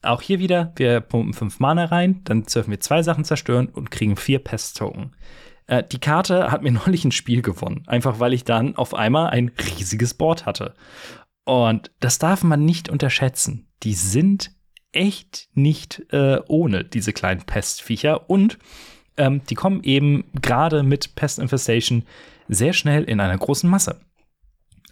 Auch 0.00 0.22
hier 0.22 0.38
wieder, 0.38 0.72
wir 0.76 1.00
pumpen 1.00 1.34
fünf 1.34 1.60
Mana 1.60 1.86
rein, 1.86 2.22
dann 2.24 2.44
dürfen 2.44 2.70
wir 2.70 2.80
zwei 2.80 3.02
Sachen 3.02 3.24
zerstören 3.24 3.68
und 3.68 3.90
kriegen 3.90 4.16
vier 4.16 4.38
Pest-Token. 4.38 5.14
Äh, 5.66 5.82
die 5.84 5.98
Karte 5.98 6.50
hat 6.50 6.62
mir 6.62 6.72
neulich 6.86 7.04
ein 7.04 7.12
Spiel 7.12 7.42
gewonnen, 7.42 7.82
einfach 7.86 8.20
weil 8.20 8.32
ich 8.32 8.44
dann 8.44 8.76
auf 8.76 8.94
einmal 8.94 9.30
ein 9.30 9.50
riesiges 9.78 10.14
Board 10.14 10.46
hatte. 10.46 10.74
Und 11.44 11.90
das 12.00 12.18
darf 12.18 12.42
man 12.42 12.64
nicht 12.64 12.88
unterschätzen. 12.88 13.68
Die 13.82 13.94
sind 13.94 14.53
echt 14.94 15.48
nicht 15.54 16.06
äh, 16.10 16.40
ohne 16.48 16.84
diese 16.84 17.12
kleinen 17.12 17.42
Pestviecher 17.42 18.28
und 18.28 18.58
ähm, 19.16 19.42
die 19.48 19.54
kommen 19.54 19.82
eben 19.84 20.24
gerade 20.40 20.82
mit 20.82 21.14
Pest 21.14 21.38
Infestation 21.38 22.04
sehr 22.48 22.72
schnell 22.72 23.04
in 23.04 23.20
einer 23.20 23.38
großen 23.38 23.68
Masse. 23.68 24.00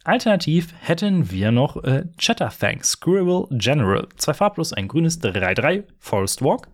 Alternativ 0.05 0.75
hätten 0.81 1.31
wir 1.31 1.53
noch 1.53 1.83
äh, 1.85 2.05
Chatterfang 2.19 2.83
Squirrel 2.83 3.47
General. 3.51 4.09
Zwei 4.17 4.35
farblos, 4.35 4.73
ein 4.73 4.89
grünes 4.89 5.23
3-3 5.23 5.85
Forest 5.99 6.43
Walk. 6.43 6.69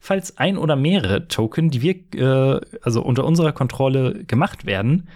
Falls 0.00 0.36
ein 0.38 0.58
oder 0.58 0.74
mehrere 0.74 1.28
Token, 1.28 1.70
die 1.70 1.82
wir 1.82 1.94
äh, 2.14 2.60
also 2.82 3.02
unter 3.02 3.24
unserer 3.24 3.52
Kontrolle 3.52 4.24
gemacht 4.24 4.66
werden, 4.66 5.08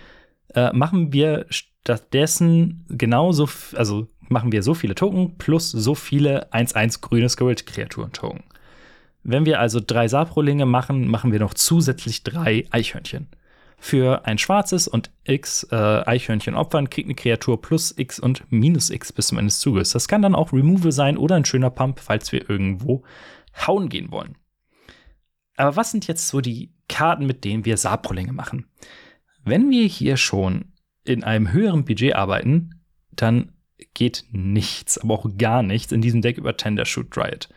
äh, 0.54 0.72
machen 0.72 1.12
wir 1.12 1.46
stattdessen 1.50 2.86
genauso, 2.88 3.48
also 3.74 4.06
machen 4.30 4.52
wir 4.52 4.62
so 4.62 4.75
viele 4.75 4.94
Token 4.94 5.37
plus 5.38 5.70
so 5.70 5.94
viele 5.94 6.52
1-1 6.52 7.00
grüne 7.00 7.28
Squirrel-Kreaturen-Token. 7.28 8.44
Wenn 9.23 9.47
wir 9.47 9.61
also 9.61 9.80
drei 9.85 10.08
Saprolinge 10.08 10.66
machen, 10.66 11.08
machen 11.08 11.32
wir 11.32 11.40
noch 11.40 11.54
zusätzlich 11.54 12.23
drei 12.23 12.66
Eichhörnchen. 12.70 13.28
Für 13.80 14.26
ein 14.26 14.38
schwarzes 14.38 14.88
und 14.88 15.11
x 15.25 15.66
äh, 15.70 15.76
Eichhörnchen 15.76 16.54
opfern 16.54 16.90
kriegt 16.90 17.06
eine 17.06 17.14
Kreatur 17.14 17.61
plus 17.61 17.97
x 17.97 18.18
und 18.18 18.50
minus 18.50 18.90
x 18.90 19.12
bis 19.12 19.28
zum 19.28 19.38
Ende 19.38 19.49
des 19.49 19.61
Zuges. 19.61 19.90
Das 19.90 20.08
kann 20.08 20.23
dann 20.23 20.35
auch 20.35 20.52
Removal 20.52 20.90
sein 20.90 21.16
oder 21.16 21.37
ein 21.37 21.44
schöner 21.44 21.70
Pump, 21.70 22.00
falls 22.00 22.32
wir 22.32 22.50
irgendwo 22.50 23.04
hauen 23.66 23.88
gehen 23.88 24.11
wollen. 24.11 24.37
Aber 25.56 25.76
was 25.76 25.90
sind 25.90 26.06
jetzt 26.06 26.28
so 26.28 26.40
die 26.40 26.73
Karten, 26.88 27.26
mit 27.26 27.44
denen 27.44 27.64
wir 27.64 27.76
Saprolinge 27.76 28.32
machen? 28.32 28.66
Wenn 29.44 29.70
wir 29.70 29.87
hier 29.87 30.16
schon 30.16 30.73
in 31.04 31.23
einem 31.23 31.52
höheren 31.52 31.85
Budget 31.85 32.14
arbeiten, 32.14 32.80
dann 33.12 33.52
geht 33.94 34.25
nichts, 34.30 34.99
aber 34.99 35.14
auch 35.14 35.26
gar 35.38 35.62
nichts 35.62 35.92
in 35.92 36.00
diesem 36.00 36.23
Deck 36.23 36.38
über 36.38 36.56
Tender 36.56 36.85
Shoot 36.85 37.16
Riot. 37.16 37.49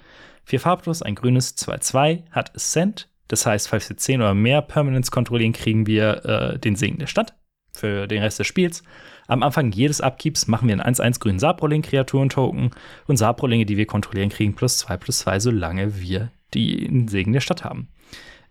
Vier 0.43 0.59
farblos, 0.59 1.01
ein 1.01 1.15
grünes 1.15 1.57
2-2, 1.57 2.23
hat 2.31 2.55
Ascent. 2.55 3.09
Das 3.27 3.45
heißt, 3.45 3.67
falls 3.69 3.87
wir 3.89 3.97
10 3.97 4.21
oder 4.21 4.33
mehr 4.33 4.61
Permanents 4.61 5.11
kontrollieren, 5.11 5.53
kriegen 5.53 5.87
wir 5.87 6.25
äh, 6.25 6.59
den 6.59 6.75
Segen 6.75 6.99
der 6.99 7.07
Stadt 7.07 7.35
für 7.73 8.07
den 8.07 8.21
Rest 8.21 8.39
des 8.39 8.47
Spiels. 8.47 8.83
Am 9.27 9.43
Anfang 9.43 9.71
jedes 9.71 10.01
Upkeeps 10.01 10.47
machen 10.47 10.67
wir 10.67 10.73
einen 10.73 10.95
1-1 10.95 11.19
grünen 11.19 11.39
Saproling-Kreaturen-Token 11.39 12.71
und 13.07 13.17
Saprolinge, 13.17 13.65
die 13.65 13.77
wir 13.77 13.85
kontrollieren, 13.85 14.29
kriegen 14.29 14.55
plus 14.55 14.79
2 14.79 14.97
plus 14.97 15.19
2, 15.19 15.39
solange 15.39 16.01
wir 16.01 16.31
den 16.53 17.07
Segen 17.07 17.31
der 17.31 17.39
Stadt 17.39 17.63
haben. 17.63 17.87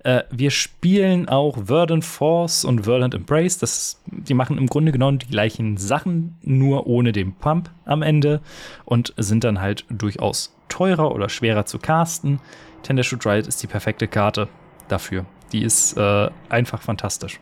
Äh, 0.03 0.23
wir 0.31 0.51
spielen 0.51 1.29
auch 1.29 1.67
Verdant 1.67 2.05
Force 2.05 2.65
und 2.65 2.85
Verdant 2.85 3.15
Embrace. 3.15 3.59
Das, 3.59 4.03
die 4.07 4.35
machen 4.35 4.59
im 4.59 4.67
Grunde 4.67 4.93
genommen 4.93 5.19
die 5.19 5.29
gleichen 5.29 5.77
Sachen, 5.77 6.37
nur 6.43 6.87
ohne 6.87 7.13
den 7.13 7.35
Pump 7.35 7.71
am 7.85 8.03
Ende 8.03 8.41
und 8.85 9.13
sind 9.17 9.45
dann 9.45 9.61
halt 9.61 9.85
durchaus 9.91 10.57
teurer 10.69 11.15
oder 11.15 11.29
schwerer 11.29 11.67
zu 11.67 11.79
casten. 11.79 12.41
Tender 12.83 13.03
Shoot 13.03 13.27
Riot 13.27 13.47
ist 13.47 13.63
die 13.63 13.67
perfekte 13.67 14.09
Karte 14.09 14.49
dafür. 14.89 15.27
Die 15.53 15.63
ist 15.63 15.97
äh, 15.97 16.31
einfach 16.49 16.81
fantastisch. 16.81 17.41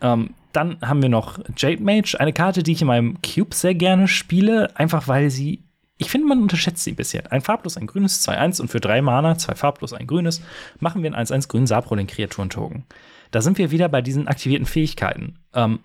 Ähm, 0.00 0.34
dann 0.52 0.78
haben 0.80 1.02
wir 1.02 1.08
noch 1.08 1.38
Jade 1.56 1.82
Mage, 1.82 2.16
eine 2.18 2.32
Karte, 2.32 2.62
die 2.62 2.72
ich 2.72 2.80
in 2.80 2.86
meinem 2.86 3.18
Cube 3.20 3.54
sehr 3.54 3.74
gerne 3.74 4.08
spiele, 4.08 4.74
einfach 4.76 5.08
weil 5.08 5.28
sie 5.28 5.62
ich 5.98 6.10
finde, 6.10 6.28
man 6.28 6.40
unterschätzt 6.40 6.84
sie 6.84 6.92
ein 6.92 6.96
bisschen. 6.96 7.26
Ein 7.26 7.40
farblos, 7.40 7.76
ein 7.76 7.88
grünes, 7.88 8.26
2-1 8.26 8.60
und 8.60 8.68
für 8.68 8.80
drei 8.80 9.02
Mana, 9.02 9.36
zwei 9.36 9.56
farblos, 9.56 9.92
ein 9.92 10.06
grünes, 10.06 10.40
machen 10.78 11.02
wir 11.02 11.12
einen 11.12 11.26
1-1 11.26 11.48
grünen 11.48 11.66
Sabrolling 11.66 12.06
Kreaturen-Token. 12.06 12.84
Da 13.32 13.42
sind 13.42 13.58
wir 13.58 13.72
wieder 13.72 13.88
bei 13.88 14.00
diesen 14.00 14.28
aktivierten 14.28 14.66
Fähigkeiten. 14.66 15.40
Ähm, 15.52 15.80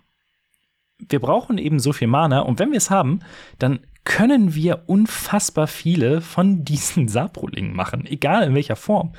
wir 1.00 1.20
brauchen 1.20 1.58
eben 1.58 1.80
so 1.80 1.94
viel 1.94 2.08
Mana 2.08 2.40
und 2.40 2.60
wenn 2.60 2.72
wir 2.72 2.78
es 2.78 2.92
haben, 2.92 3.20
dann 3.58 3.80
können 4.06 4.54
wir 4.54 4.84
unfassbar 4.86 5.68
viele 5.68 6.22
von 6.22 6.64
diesen 6.66 7.08
Sabrolingen 7.08 7.76
machen, 7.76 8.06
egal 8.06 8.44
in 8.44 8.56
welcher 8.56 8.76
Form. 8.76 9.14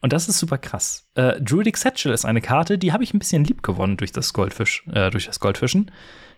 Und 0.00 0.12
das 0.12 0.28
ist 0.28 0.38
super 0.38 0.58
krass. 0.58 1.08
Äh, 1.14 1.42
Druidic 1.42 1.76
Satchel 1.76 2.12
ist 2.12 2.24
eine 2.24 2.40
Karte, 2.40 2.78
die 2.78 2.92
habe 2.92 3.02
ich 3.02 3.12
ein 3.12 3.18
bisschen 3.18 3.44
lieb 3.44 3.62
gewonnen 3.62 3.96
durch 3.96 4.12
das 4.12 4.32
Goldfisch, 4.32 4.84
äh, 4.92 5.10
durch 5.10 5.26
das 5.26 5.40
Goldfischen. 5.40 5.90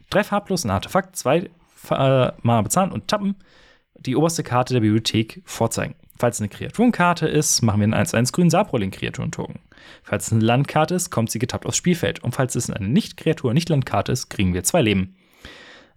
Drei 0.09 0.25
farblos, 0.25 0.65
ein 0.65 0.71
Artefakt, 0.71 1.15
zwei 1.15 1.51
äh, 1.91 2.33
Mana 2.43 2.63
bezahlen 2.63 2.91
und 2.91 3.07
tappen 3.07 3.37
die 4.01 4.17
oberste 4.17 4.43
Karte 4.43 4.75
der 4.75 4.81
Bibliothek 4.81 5.43
vorzeigen. 5.45 5.95
Falls 6.19 6.37
es 6.37 6.41
eine 6.43 6.51
Kreaturenkarte 6.51 7.27
ist, 7.27 7.63
machen 7.63 7.81
wir 7.81 7.85
einen 7.85 8.07
1-1 8.07 8.33
grünen 8.33 8.51
Sabrolling-Kreaturentoken. 8.51 9.61
Falls 10.03 10.27
es 10.27 10.33
eine 10.33 10.45
Landkarte 10.45 10.95
ist, 10.95 11.11
kommt 11.11 11.31
sie 11.31 11.39
getappt 11.39 11.65
aufs 11.65 11.79
Spielfeld. 11.79 12.23
Und 12.23 12.33
falls 12.33 12.55
es 12.57 12.69
eine 12.69 12.87
Nicht-Kreatur, 12.87 13.55
Nicht-Landkarte 13.55 14.13
ist, 14.13 14.29
kriegen 14.29 14.53
wir 14.53 14.63
zwei 14.63 14.83
Leben. 14.83 15.17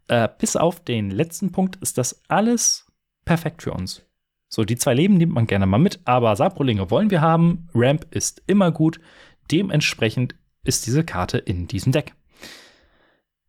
Äh, 0.08 0.30
bis 0.38 0.56
auf 0.56 0.82
den 0.82 1.12
letzten 1.12 1.52
Punkt 1.52 1.76
ist 1.78 1.98
das 1.98 2.22
alles 2.30 2.88
perfekt 3.26 3.64
für 3.64 3.72
uns. 3.72 4.06
So, 4.48 4.64
die 4.64 4.78
zwei 4.78 4.94
Leben 4.94 5.16
nimmt 5.16 5.34
man 5.34 5.48
gerne 5.48 5.66
mal 5.66 5.78
mit, 5.78 6.00
aber 6.06 6.36
Sabrolinge 6.36 6.90
wollen 6.90 7.10
wir 7.10 7.22
haben. 7.22 7.68
Ramp 7.74 8.06
ist 8.12 8.44
immer 8.48 8.72
gut. 8.72 9.00
Dementsprechend 9.52 10.36
ist 10.64 10.86
diese 10.86 11.04
Karte 11.04 11.38
in 11.38 11.68
diesem 11.68 11.92
Deck. 11.92 12.14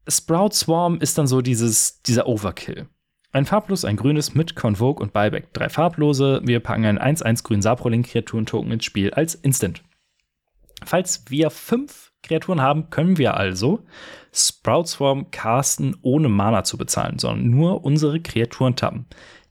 Sprout 0.09 0.51
Swarm 0.53 0.99
ist 0.99 1.19
dann 1.19 1.27
so 1.27 1.41
dieses, 1.41 2.03
dieser 2.03 2.27
Overkill. 2.27 2.89
Ein 3.35 3.47
farblos, 3.47 3.85
ein 3.85 3.97
grünes 3.97 4.37
mit 4.37 4.55
Convoke 4.55 5.03
und 5.03 5.13
Buyback. 5.13 5.53
Drei 5.53 5.69
farblose. 5.69 6.41
Wir 6.45 6.61
packen 6.61 6.85
einen 6.85 7.01
1-1 7.01 7.43
grünen 7.43 7.63
Saproling-Kreaturen-Token 7.63 8.71
ins 8.71 8.85
Spiel 8.85 9.13
als 9.13 9.35
Instant. 9.35 9.83
Falls 10.85 11.25
wir 11.29 11.51
fünf 11.51 12.13
Kreaturen 12.23 12.61
haben, 12.61 12.91
können 12.91 13.19
wir 13.19 13.37
also 13.37 13.85
Sprout 14.33 14.85
Swarm 14.85 15.33
casten, 15.33 15.97
ohne 16.03 16.29
Mana 16.29 16.63
zu 16.63 16.79
bezahlen, 16.79 17.19
sondern 17.19 17.51
nur 17.51 17.85
unsere 17.85 18.21
Kreaturen 18.21 18.77
tappen. 18.77 19.07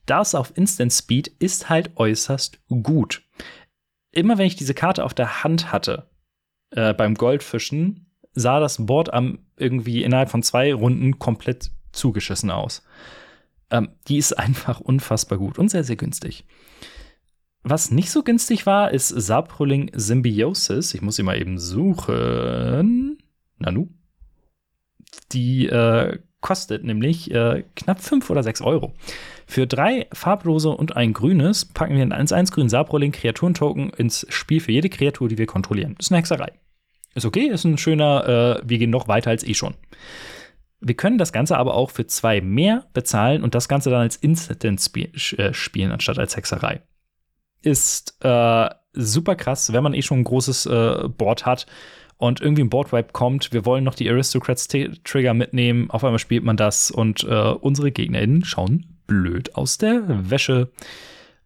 Das 0.06 0.34
auf 0.34 0.56
Instant 0.56 0.94
Speed 0.94 1.28
ist 1.40 1.68
halt 1.70 1.92
äußerst 1.98 2.62
gut. 2.70 3.22
Immer 4.14 4.38
wenn 4.38 4.48
ich 4.48 4.56
diese 4.56 4.74
Karte 4.74 5.04
auf 5.04 5.14
der 5.14 5.44
Hand 5.44 5.74
hatte, 5.74 6.08
äh, 6.70 6.94
beim 6.94 7.16
Goldfischen, 7.16 8.10
sah 8.32 8.62
das 8.62 8.86
Board 8.86 9.14
am 9.14 9.40
irgendwie 9.58 10.04
innerhalb 10.04 10.30
von 10.30 10.42
zwei 10.42 10.74
Runden 10.74 11.20
komplett 11.20 11.72
zugeschissen 11.92 12.50
aus. 12.50 12.82
Ähm, 13.74 13.90
die 14.08 14.18
ist 14.18 14.32
einfach 14.40 14.80
unfassbar 14.80 15.38
gut 15.38 15.60
und 15.60 15.70
sehr, 15.70 15.84
sehr 15.84 15.98
günstig. 15.98 16.46
Was 17.64 17.92
nicht 17.92 18.12
so 18.12 18.24
günstig 18.24 18.66
war, 18.66 18.92
ist 18.92 19.08
Saproling 19.08 19.90
Symbiosis. 19.94 20.94
Ich 20.94 21.02
muss 21.02 21.16
sie 21.16 21.24
mal 21.24 21.40
eben 21.40 21.58
suchen. 21.58 23.18
Nanu. 23.58 23.88
Die 25.32 25.68
äh, 25.68 26.20
kostet 26.42 26.84
nämlich 26.84 27.32
äh, 27.32 27.64
knapp 27.76 28.02
5 28.02 28.30
oder 28.30 28.44
6 28.44 28.62
Euro. 28.62 28.94
Für 29.48 29.66
drei 29.66 30.08
farblose 30.12 30.70
und 30.70 30.98
ein 30.98 31.14
grünes 31.14 31.66
packen 31.66 31.96
wir 31.96 32.02
einen 32.02 32.14
1-1 32.14 32.52
grünen 32.52 32.70
Saproling 32.70 33.14
Kreaturentoken 33.14 33.92
ins 33.92 34.26
Spiel 34.30 34.60
für 34.60 34.74
jede 34.74 34.90
Kreatur, 34.90 35.30
die 35.30 35.38
wir 35.38 35.48
kontrollieren. 35.48 35.96
Das 35.98 36.08
ist 36.08 36.12
eine 36.12 36.20
Hexerei. 36.20 36.52
Ist 37.16 37.26
okay, 37.26 37.48
ist 37.48 37.64
ein 37.64 37.78
schöner, 37.78 38.60
äh, 38.60 38.62
wir 38.68 38.78
gehen 38.78 38.90
noch 38.90 39.08
weiter 39.08 39.30
als 39.30 39.46
eh 39.46 39.54
schon. 39.54 39.76
Wir 40.86 40.96
können 40.96 41.18
das 41.18 41.32
Ganze 41.32 41.58
aber 41.58 41.76
auch 41.76 41.92
für 41.92 42.06
zwei 42.08 42.42
mehr 42.42 42.86
bezahlen 42.94 43.42
und 43.44 43.56
das 43.56 43.70
Ganze 43.70 43.90
dann 43.90 44.02
als 44.02 44.18
Instant 44.18 44.80
sp 44.84 45.10
äh, 45.16 45.54
spielen, 45.54 45.92
anstatt 45.92 46.20
als 46.20 46.36
Hexerei. 46.36 46.82
Ist 47.62 48.18
äh, 48.22 48.70
super 48.92 49.36
krass, 49.36 49.72
wenn 49.72 49.84
man 49.84 49.94
eh 49.94 50.02
schon 50.02 50.20
ein 50.20 50.24
großes 50.26 50.66
äh, 50.66 51.08
Board 51.08 51.46
hat 51.46 51.66
und 52.18 52.42
irgendwie 52.42 52.64
ein 52.64 52.70
Boardwipe 52.70 53.14
kommt, 53.14 53.54
wir 53.54 53.66
wollen 53.66 53.86
noch 53.86 53.96
die 53.96 54.10
Aristocrats-Trigger 54.10 55.34
mitnehmen, 55.34 55.90
auf 55.90 56.04
einmal 56.04 56.20
spielt 56.20 56.44
man 56.44 56.58
das 56.58 56.92
und 56.92 57.24
äh, 57.24 57.54
unsere 57.54 57.92
GegnerInnen 57.92 58.44
schauen 58.44 58.98
blöd 59.08 59.56
aus 59.56 59.78
der 59.78 60.30
Wäsche. 60.30 60.70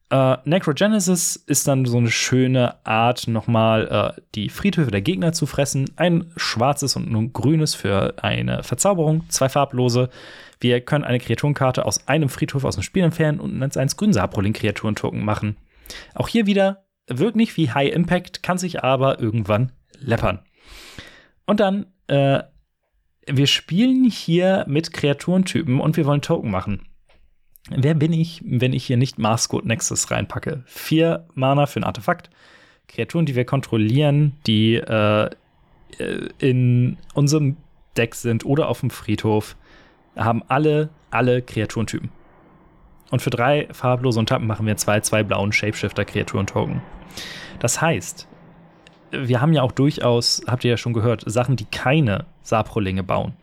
Äh, 0.10 0.38
Necrogenesis 0.46 1.36
ist 1.36 1.68
dann 1.68 1.86
so 1.86 1.98
eine 1.98 2.10
schöne 2.10 2.86
Art, 2.86 3.28
nochmal 3.28 4.16
äh, 4.18 4.22
die 4.36 4.50
Friedhöfe 4.50 4.92
der 4.92 5.02
Gegner 5.02 5.34
zu 5.34 5.46
fressen. 5.46 5.92
Ein 5.98 6.32
schwarzes 6.38 6.96
und 6.96 7.12
ein 7.14 7.34
grünes 7.34 7.76
für 7.76 8.16
eine 8.24 8.64
Verzauberung, 8.64 9.30
zwei 9.30 9.50
farblose. 9.50 10.10
Wir 10.62 10.80
können 10.82 11.04
eine 11.04 11.20
Kreaturenkarte 11.20 11.86
aus 11.86 12.08
einem 12.08 12.30
Friedhof 12.30 12.64
aus 12.64 12.76
dem 12.76 12.84
Spiel 12.84 13.04
entfernen 13.04 13.40
und 13.40 13.62
als 13.62 13.76
eins 13.76 13.98
grün 13.98 14.14
Saproling-Kreaturentoken 14.14 15.24
machen. 15.24 15.58
Auch 16.16 16.30
hier 16.30 16.46
wieder 16.46 16.86
wirkt 17.08 17.36
nicht 17.36 17.58
wie 17.58 17.72
High 17.72 17.94
Impact, 17.94 18.44
kann 18.44 18.58
sich 18.58 18.84
aber 18.84 19.20
irgendwann 19.20 19.74
läppern. 20.00 20.40
Und 21.46 21.60
dann, 21.60 21.88
äh, 22.08 22.44
wir 23.30 23.48
spielen 23.48 24.06
hier 24.06 24.64
mit 24.68 24.94
Kreaturentypen 24.94 25.82
und 25.82 25.98
wir 25.98 26.06
wollen 26.06 26.22
Token 26.22 26.50
machen. 26.50 26.87
Wer 27.70 27.96
bin 27.96 28.14
ich, 28.14 28.42
wenn 28.46 28.74
ich 28.74 28.86
hier 28.86 28.98
nicht 28.98 29.18
Marscode 29.18 29.66
Nexus 29.66 30.10
reinpacke? 30.10 30.64
Vier 30.66 31.26
Mana 31.34 31.66
für 31.66 31.80
ein 31.82 31.84
Artefakt. 31.84 32.30
Kreaturen, 32.88 33.26
die 33.26 33.36
wir 33.36 33.46
kontrollieren, 33.46 34.38
die 34.48 34.76
äh, 34.76 35.30
in 36.40 36.98
unserem 37.14 37.58
Deck 37.98 38.16
sind 38.16 38.46
oder 38.46 38.70
auf 38.70 38.80
dem 38.80 38.90
Friedhof, 38.90 39.56
haben 40.16 40.44
alle, 40.48 40.90
alle 41.12 41.42
Kreaturentypen. 41.42 42.10
Und 43.10 43.22
für 43.22 43.30
drei 43.30 43.68
farblose 43.72 44.20
und 44.20 44.30
Tappen 44.30 44.48
machen 44.48 44.66
wir 44.66 44.78
zwei, 44.78 45.00
zwei 45.02 45.24
blauen 45.24 45.52
Shapeshifter-Kreaturen-Token. 45.52 46.82
Das 47.60 47.82
heißt, 47.82 48.28
wir 49.12 49.42
haben 49.42 49.54
ja 49.54 49.62
auch 49.62 49.72
durchaus, 49.72 50.42
habt 50.48 50.64
ihr 50.64 50.72
ja 50.72 50.78
schon 50.78 50.94
gehört, 50.94 51.24
Sachen, 51.26 51.56
die 51.56 51.66
keine 51.66 52.26
Saprolinge 52.44 53.04
bauen. 53.04 53.34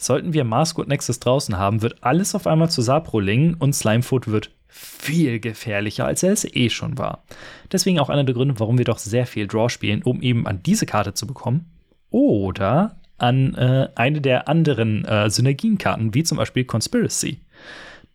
Sollten 0.00 0.32
wir 0.32 0.44
Marsgood 0.44 0.88
Nexus 0.88 1.20
draußen 1.20 1.58
haben, 1.58 1.82
wird 1.82 2.02
alles 2.02 2.34
auf 2.34 2.46
einmal 2.46 2.70
zu 2.70 2.80
Saproling 2.80 3.54
und 3.58 3.74
Slimefoot 3.74 4.28
wird 4.28 4.50
viel 4.66 5.40
gefährlicher, 5.40 6.06
als 6.06 6.22
er 6.22 6.32
es 6.32 6.44
eh 6.44 6.70
schon 6.70 6.96
war. 6.96 7.24
Deswegen 7.70 7.98
auch 7.98 8.08
einer 8.08 8.24
der 8.24 8.34
Gründe, 8.34 8.58
warum 8.58 8.78
wir 8.78 8.84
doch 8.84 8.98
sehr 8.98 9.26
viel 9.26 9.46
Draw 9.46 9.68
spielen, 9.68 10.02
um 10.02 10.22
eben 10.22 10.46
an 10.46 10.62
diese 10.62 10.86
Karte 10.86 11.12
zu 11.12 11.26
bekommen. 11.26 11.70
Oder 12.08 13.00
an 13.18 13.54
äh, 13.56 13.88
eine 13.94 14.20
der 14.20 14.48
anderen 14.48 15.04
äh, 15.04 15.28
Synergienkarten, 15.28 16.14
wie 16.14 16.22
zum 16.22 16.38
Beispiel 16.38 16.64
Conspiracy. 16.64 17.40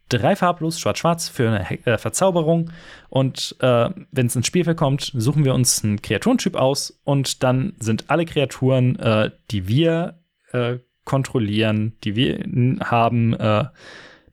Drei 0.10 0.36
farblos, 0.36 0.80
schwarz-schwarz 0.80 1.30
für 1.30 1.50
eine 1.50 1.86
äh, 1.86 1.98
Verzauberung. 1.98 2.72
Und 3.10 3.56
äh, 3.60 3.90
wenn 4.12 4.28
es 4.28 4.36
ins 4.36 4.48
Spielfeld 4.48 4.78
kommt, 4.78 5.12
suchen 5.14 5.46
wir 5.46 5.54
uns 5.54 5.84
einen 5.84 6.02
Kreaturentyp 6.02 6.56
aus 6.56 7.00
und 7.04 7.44
dann 7.44 7.74
sind 7.80 8.10
alle 8.10 8.26
Kreaturen, 8.26 8.98
äh, 8.98 9.32
die 9.52 9.68
wir 9.68 10.20
äh, 10.52 10.78
kontrollieren, 11.06 11.94
die 12.04 12.16
wir 12.16 12.44
haben, 12.84 13.34
äh, 13.34 13.66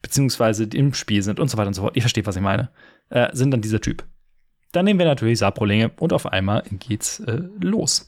beziehungsweise 0.01 0.65
im 0.65 0.93
Spiel 0.93 1.23
sind 1.23 1.39
und 1.39 1.49
so 1.49 1.57
weiter 1.57 1.67
und 1.67 1.73
so 1.73 1.83
fort. 1.83 1.95
Ihr 1.95 2.01
versteht, 2.01 2.27
was 2.27 2.35
ich 2.35 2.41
meine. 2.41 2.69
Äh, 3.09 3.29
sind 3.33 3.51
dann 3.51 3.61
dieser 3.61 3.79
Typ. 3.79 4.03
Dann 4.71 4.85
nehmen 4.85 4.99
wir 4.99 5.05
natürlich 5.05 5.39
Saprolinge 5.39 5.91
und 5.97 6.13
auf 6.13 6.25
einmal 6.25 6.63
geht's 6.69 7.19
äh, 7.21 7.41
los. 7.61 8.07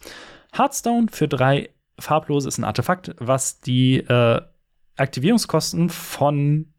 Hearthstone 0.52 1.08
für 1.12 1.28
drei 1.28 1.70
farblose 2.00 2.48
ist 2.48 2.58
ein 2.58 2.64
Artefakt, 2.64 3.16
was 3.20 3.62
die 3.62 3.98
äh, 3.98 4.42
Aktivierungskosten 4.98 5.90
von 5.90 6.74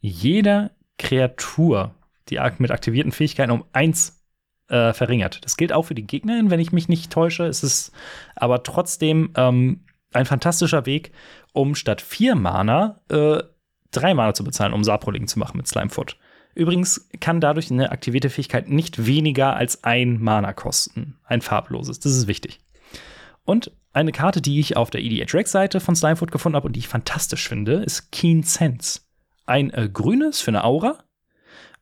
jeder 0.00 0.70
Kreatur, 0.98 1.94
die 2.28 2.38
mit 2.58 2.70
aktivierten 2.70 3.12
Fähigkeiten 3.12 3.50
um 3.50 3.64
eins 3.72 4.22
äh, 4.68 4.92
verringert. 4.92 5.44
Das 5.44 5.56
gilt 5.56 5.72
auch 5.72 5.82
für 5.82 5.94
die 5.94 6.06
Gegnerin, 6.06 6.50
wenn 6.50 6.60
ich 6.60 6.72
mich 6.72 6.88
nicht 6.88 7.12
täusche. 7.12 7.44
Es 7.44 7.62
ist 7.62 7.92
aber 8.36 8.62
trotzdem 8.62 9.30
ähm, 9.36 9.84
ein 10.14 10.26
fantastischer 10.26 10.86
Weg, 10.86 11.12
um 11.52 11.74
statt 11.74 12.00
vier 12.00 12.34
Mana 12.34 13.00
äh, 13.08 13.42
drei 13.90 14.14
Mana 14.14 14.34
zu 14.34 14.44
bezahlen, 14.44 14.72
um 14.72 14.84
Saproling 14.84 15.26
zu 15.26 15.38
machen 15.38 15.56
mit 15.56 15.68
Slimefoot. 15.68 16.16
Übrigens 16.54 17.08
kann 17.20 17.40
dadurch 17.40 17.70
eine 17.70 17.90
aktivierte 17.90 18.30
Fähigkeit 18.30 18.68
nicht 18.68 19.06
weniger 19.06 19.56
als 19.56 19.82
ein 19.82 20.20
Mana 20.20 20.52
kosten. 20.52 21.18
Ein 21.24 21.40
farbloses. 21.40 21.98
Das 21.98 22.14
ist 22.14 22.28
wichtig. 22.28 22.60
Und 23.44 23.72
eine 23.92 24.12
Karte, 24.12 24.40
die 24.40 24.60
ich 24.60 24.76
auf 24.76 24.90
der 24.90 25.02
EDH-Rex-Seite 25.02 25.80
von 25.80 25.96
Slimefoot 25.96 26.30
gefunden 26.30 26.56
habe 26.56 26.66
und 26.66 26.74
die 26.74 26.80
ich 26.80 26.88
fantastisch 26.88 27.48
finde, 27.48 27.74
ist 27.74 28.10
Keen 28.12 28.42
Sense. 28.42 29.00
Ein 29.46 29.70
äh, 29.70 29.88
grünes 29.92 30.40
für 30.40 30.50
eine 30.50 30.64
Aura. 30.64 30.98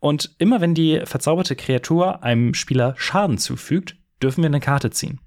Und 0.00 0.34
immer 0.38 0.60
wenn 0.60 0.74
die 0.74 1.02
verzauberte 1.04 1.54
Kreatur 1.54 2.22
einem 2.24 2.54
Spieler 2.54 2.94
Schaden 2.96 3.38
zufügt, 3.38 3.96
dürfen 4.22 4.42
wir 4.42 4.48
eine 4.48 4.60
Karte 4.60 4.90
ziehen. 4.90 5.20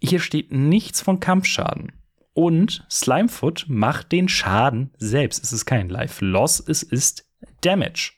Hier 0.00 0.20
steht 0.20 0.52
nichts 0.52 1.00
von 1.00 1.20
Kampfschaden. 1.20 1.92
Und 2.32 2.86
Slimefoot 2.88 3.66
macht 3.68 4.12
den 4.12 4.28
Schaden 4.28 4.92
selbst. 4.96 5.42
Es 5.42 5.52
ist 5.52 5.66
kein 5.66 5.88
Life-Loss, 5.88 6.60
es 6.60 6.84
ist 6.84 7.28
Damage. 7.62 8.12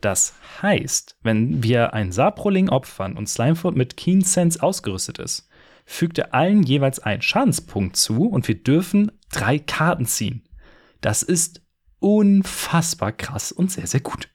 Das 0.00 0.34
heißt, 0.60 1.16
wenn 1.22 1.62
wir 1.62 1.94
ein 1.94 2.12
Saproling 2.12 2.68
opfern 2.68 3.16
und 3.16 3.28
Slimefoot 3.28 3.76
mit 3.76 3.96
Keen 3.96 4.22
Sense 4.22 4.60
ausgerüstet 4.62 5.18
ist, 5.18 5.48
fügt 5.86 6.18
er 6.18 6.34
allen 6.34 6.62
jeweils 6.62 6.98
einen 6.98 7.22
Schadenspunkt 7.22 7.96
zu 7.96 8.26
und 8.26 8.48
wir 8.48 8.62
dürfen 8.62 9.12
drei 9.30 9.58
Karten 9.58 10.06
ziehen. 10.06 10.42
Das 11.00 11.22
ist 11.22 11.62
unfassbar 12.00 13.12
krass 13.12 13.52
und 13.52 13.70
sehr, 13.70 13.86
sehr 13.86 14.00
gut. 14.00 14.28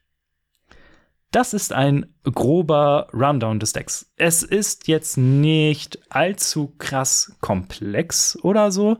Das 1.32 1.54
ist 1.54 1.72
ein 1.72 2.06
grober 2.24 3.08
Rundown 3.12 3.60
des 3.60 3.72
Decks. 3.72 4.10
Es 4.16 4.42
ist 4.42 4.88
jetzt 4.88 5.16
nicht 5.16 6.00
allzu 6.10 6.74
krass 6.78 7.36
komplex 7.40 8.36
oder 8.42 8.72
so. 8.72 8.98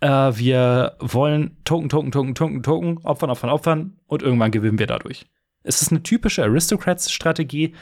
Äh, 0.00 0.08
wir 0.08 0.96
wollen 0.98 1.56
Token, 1.64 1.88
Token, 1.88 2.10
Token, 2.10 2.34
Token, 2.34 2.62
Token, 2.64 2.98
opfern, 3.04 3.30
opfern, 3.30 3.50
opfern 3.50 3.96
und 4.06 4.22
irgendwann 4.22 4.50
gewinnen 4.50 4.80
wir 4.80 4.88
dadurch. 4.88 5.24
Es 5.62 5.82
ist 5.82 5.92
eine 5.92 6.02
typische 6.02 6.42
Aristocrats-Strategie. 6.42 7.74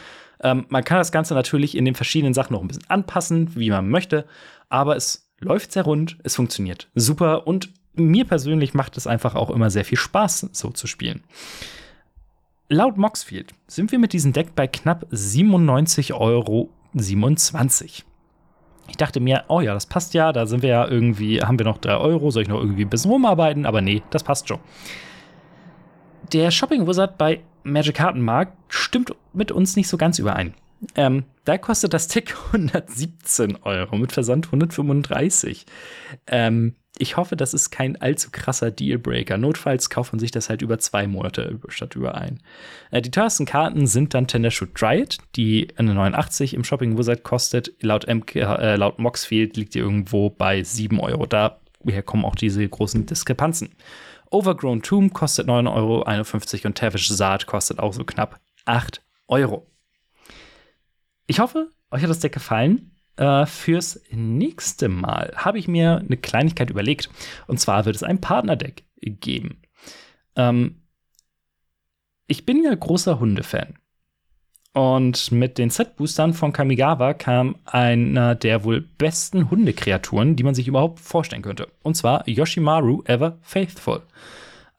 Ähm, 0.43 0.67
man 0.69 0.85
kann 0.85 0.99
das 0.99 1.11
Ganze 1.11 1.33
natürlich 1.33 1.75
in 1.75 1.87
den 1.87 1.95
verschiedenen 1.95 2.35
Sachen 2.35 2.53
noch 2.53 2.61
ein 2.61 2.69
bisschen 2.69 2.89
anpassen, 2.91 3.57
wie 3.57 3.71
man 3.71 3.89
möchte, 3.89 4.27
aber 4.69 4.97
es 4.97 5.31
läuft 5.39 5.73
sehr 5.73 5.85
rund, 5.85 6.19
es 6.23 6.37
funktioniert 6.37 6.91
super 6.95 7.47
und 7.47 7.73
mir 7.95 8.27
persönlich 8.27 8.75
macht 8.75 8.99
es 8.99 9.07
einfach 9.07 9.35
auch 9.35 9.51
immer 9.51 9.71
sehr 9.71 9.87
viel 9.87 9.99
Spaß, 9.99 10.51
so 10.53 10.71
zu 10.71 10.87
spielen. 10.87 11.25
Laut 12.73 12.97
Moxfield 12.97 13.53
sind 13.67 13.91
wir 13.91 13.99
mit 13.99 14.13
diesem 14.13 14.33
Deck 14.33 14.55
bei 14.55 14.69
knapp 14.69 15.05
97,27 15.11 16.15
Euro. 16.15 16.71
Ich 18.89 18.97
dachte 18.97 19.19
mir, 19.19 19.43
oh 19.49 19.61
ja, 19.61 19.75
das 19.75 19.87
passt 19.87 20.15
ja, 20.15 20.33
da 20.33 20.47
sind 20.47 20.63
wir 20.63 20.69
ja 20.69 20.87
irgendwie, 20.87 21.43
haben 21.43 21.59
wir 21.59 21.67
noch 21.67 21.79
3 21.79 21.97
Euro, 21.97 22.31
soll 22.31 22.45
ich 22.45 22.49
noch 22.49 22.61
irgendwie 22.61 22.85
ein 22.85 22.89
bisschen 22.89 23.11
rumarbeiten? 23.11 23.67
Aber 23.67 23.81
nee, 23.81 24.05
das 24.11 24.23
passt 24.23 24.47
schon. 24.47 24.61
Der 26.33 26.53
Shopping 26.53 26.87
Wizard 26.87 27.19
bei 27.19 27.41
Magic 27.65 27.97
Kartenmarkt 27.97 28.57
stimmt 28.69 29.17
mit 29.33 29.51
uns 29.51 29.75
nicht 29.75 29.89
so 29.89 29.97
ganz 29.97 30.21
überein. 30.21 30.55
Ähm, 30.95 31.25
da 31.45 31.59
kostet 31.59 31.93
das 31.95 32.09
Tick 32.09 32.35
117 32.53 33.57
Euro, 33.63 33.97
mit 33.97 34.13
Versand 34.13 34.47
135. 34.47 35.67
Ähm, 36.27 36.77
ich 36.99 37.17
hoffe, 37.17 37.37
das 37.37 37.55
ist 37.55 37.71
kein 37.71 38.01
allzu 38.01 38.29
krasser 38.31 38.71
Dealbreaker. 38.71 39.39
Notfalls 39.39 39.89
kauft 39.89 40.13
man 40.13 40.21
sich 40.21 40.31
das 40.31 40.51
halt 40.51 40.61
über 40.61 40.79
zwei 40.79 41.07
Monate 41.07 41.59
statt 41.69 41.97
über 41.97 42.15
ein. 42.15 42.41
Äh, 42.91 43.01
die 43.01 43.11
teuersten 43.11 43.47
Karten 43.47 43.87
sind 43.87 44.13
dann 44.13 44.27
Tendershoot 44.27 44.79
Dryad, 44.79 45.19
die 45.37 45.69
eine 45.77 45.95
89 45.95 46.55
im 46.55 46.65
Shopping 46.65 46.99
Wizard 46.99 47.23
kostet. 47.23 47.73
Laut, 47.81 48.07
MK, 48.07 48.37
äh, 48.37 48.77
laut 48.77 48.99
Moxfield 48.99 49.57
liegt 49.57 49.75
die 49.75 49.79
irgendwo 49.79 50.31
bei 50.31 50.63
7 50.63 51.01
Euro. 51.01 51.27
Daher 51.27 52.03
kommen 52.05 52.25
auch 52.25 52.35
diese 52.37 52.69
großen 52.69 53.07
Diskrepanzen. 53.07 53.71
Overgrown 54.31 54.83
Tomb 54.83 55.13
kostet 55.13 55.49
9,51 55.49 55.69
Euro 55.75 56.69
und 56.69 56.79
Tavish 56.79 57.09
Saat 57.09 57.47
kostet 57.47 57.79
auch 57.79 57.93
so 57.93 58.05
knapp 58.05 58.41
8 58.67 59.03
Euro. 59.27 59.67
Ich 61.31 61.39
hoffe, 61.39 61.71
euch 61.93 62.03
hat 62.03 62.11
das 62.11 62.19
Deck 62.19 62.33
gefallen. 62.33 62.91
Äh, 63.15 63.47
fürs 63.47 64.01
nächste 64.11 64.89
Mal 64.89 65.33
habe 65.37 65.61
ich 65.61 65.69
mir 65.69 65.99
eine 65.99 66.17
Kleinigkeit 66.17 66.71
überlegt. 66.71 67.09
Und 67.47 67.61
zwar 67.61 67.85
wird 67.85 67.95
es 67.95 68.03
ein 68.03 68.21
Partnerdeck 68.21 68.83
geben. 69.01 69.63
Ähm, 70.35 70.83
ich 72.27 72.47
bin 72.47 72.65
ja 72.65 72.75
großer 72.75 73.21
Hundefan. 73.21 73.79
Und 74.73 75.31
mit 75.31 75.59
den 75.59 75.71
Set-Boostern 75.71 76.35
von 76.35 76.53
Kamigawa 76.53 77.15
kam 77.15 77.55
einer 77.65 78.35
der 78.35 78.65
wohl 78.65 78.81
besten 78.81 79.51
Hundekreaturen, 79.51 80.35
die 80.35 80.43
man 80.43 80.57
sich 80.57 80.67
überhaupt 80.67 80.99
vorstellen 80.99 81.43
könnte. 81.43 81.69
Und 81.85 81.95
zwar 81.95 82.29
Yoshimaru 82.29 83.05
Ever 83.05 83.39
Faithful. 83.43 84.03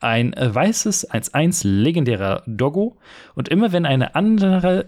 Ein 0.02 0.36
weißes 0.38 1.12
1-1 1.12 1.66
legendärer 1.66 2.44
Doggo. 2.46 2.98
Und 3.36 3.48
immer 3.48 3.72
wenn 3.72 3.86
eine 3.86 4.16
andere, 4.16 4.86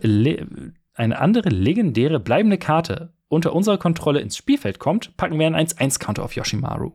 eine 0.93 1.19
andere 1.19 1.49
legendäre 1.49 2.19
bleibende 2.19 2.57
Karte 2.57 3.13
unter 3.27 3.53
unserer 3.53 3.77
Kontrolle 3.77 4.21
ins 4.21 4.37
Spielfeld 4.37 4.79
kommt, 4.79 5.17
packen 5.17 5.39
wir 5.39 5.47
einen 5.47 5.67
1-1-Counter 5.67 6.23
auf 6.23 6.35
Yoshimaru. 6.35 6.91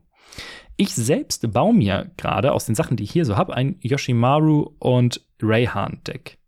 Ich 0.76 0.94
selbst 0.94 1.52
baue 1.52 1.74
mir 1.74 2.12
gerade 2.16 2.52
aus 2.52 2.66
den 2.66 2.76
Sachen, 2.76 2.96
die 2.96 3.02
ich 3.02 3.10
hier 3.10 3.24
so 3.24 3.36
habe, 3.36 3.54
ein 3.54 3.76
Yoshimaru 3.80 4.76
und 4.78 5.26
Rayhan-Deck. 5.42 6.38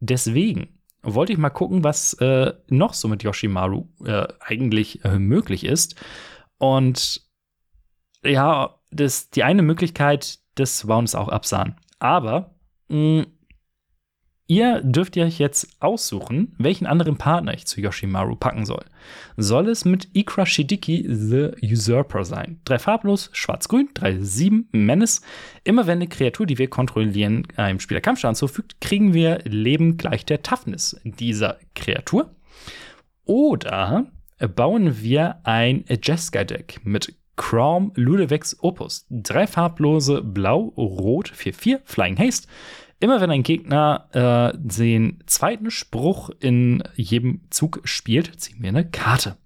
Deswegen 0.00 0.80
wollte 1.02 1.32
ich 1.32 1.38
mal 1.38 1.50
gucken, 1.50 1.84
was 1.84 2.14
äh, 2.14 2.54
noch 2.68 2.94
so 2.94 3.08
mit 3.08 3.22
Yoshimaru 3.22 3.88
äh, 4.04 4.26
eigentlich 4.40 5.04
äh, 5.04 5.18
möglich 5.18 5.64
ist. 5.64 5.96
Und 6.58 7.22
ja, 8.24 8.80
das, 8.90 9.30
die 9.30 9.44
eine 9.44 9.62
Möglichkeit, 9.62 10.38
das 10.54 10.88
war 10.88 10.98
uns 10.98 11.14
auch 11.14 11.28
absahen. 11.28 11.76
Aber 11.98 12.54
mh, 12.88 13.26
Ihr 14.50 14.80
dürft 14.82 15.16
euch 15.16 15.38
jetzt 15.38 15.76
aussuchen, 15.78 16.56
welchen 16.58 16.84
anderen 16.84 17.16
Partner 17.16 17.54
ich 17.54 17.68
zu 17.68 17.80
Yoshimaru 17.80 18.34
packen 18.34 18.66
soll. 18.66 18.84
Soll 19.36 19.68
es 19.68 19.84
mit 19.84 20.08
Ikra 20.12 20.44
Shidiki 20.44 21.06
the 21.08 21.52
Usurper 21.62 22.24
sein? 22.24 22.60
Drei 22.64 22.80
farblos, 22.80 23.30
schwarz-grün, 23.32 23.90
3-7, 23.94 24.64
Menace. 24.72 25.20
Immer 25.62 25.86
wenn 25.86 25.98
eine 25.98 26.08
Kreatur, 26.08 26.46
die 26.46 26.58
wir 26.58 26.66
kontrollieren, 26.66 27.46
einem 27.54 27.78
Spieler 27.78 28.00
Kampfschaden 28.00 28.34
zufügt, 28.34 28.80
kriegen 28.80 29.14
wir 29.14 29.38
Leben 29.44 29.98
gleich 29.98 30.26
der 30.26 30.42
Toughness 30.42 31.00
dieser 31.04 31.58
Kreatur. 31.76 32.34
Oder 33.26 34.10
bauen 34.56 35.00
wir 35.00 35.38
ein 35.44 35.84
Jeska-Deck 35.88 36.80
mit 36.82 37.14
Chrome 37.36 37.92
Ludevex 37.94 38.56
Opus. 38.58 39.06
Drei 39.10 39.46
farblose, 39.46 40.22
blau, 40.22 40.72
rot, 40.76 41.32
4-4, 41.32 41.82
Flying 41.84 42.18
Haste. 42.18 42.48
Immer 43.00 43.22
wenn 43.22 43.30
ein 43.30 43.42
Gegner 43.42 44.52
äh, 44.52 44.58
den 44.58 45.22
zweiten 45.26 45.70
Spruch 45.70 46.30
in 46.38 46.82
jedem 46.94 47.40
Zug 47.48 47.80
spielt, 47.84 48.38
ziehen 48.38 48.58
wir 48.60 48.68
eine 48.68 48.88
Karte. 48.88 49.36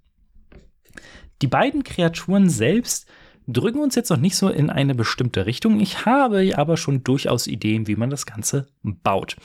Die 1.41 1.47
beiden 1.47 1.83
Kreaturen 1.83 2.49
selbst 2.49 3.07
drücken 3.47 3.79
uns 3.79 3.95
jetzt 3.95 4.09
noch 4.09 4.17
nicht 4.17 4.35
so 4.35 4.49
in 4.49 4.69
eine 4.69 4.93
bestimmte 4.93 5.45
Richtung. 5.45 5.79
Ich 5.79 6.05
habe 6.05 6.51
aber 6.57 6.75
schon 6.75 7.03
durchaus 7.03 7.47
Ideen, 7.47 7.87
wie 7.87 7.95
man 7.95 8.09
das 8.09 8.25
Ganze 8.25 8.67
baut. 8.83 9.37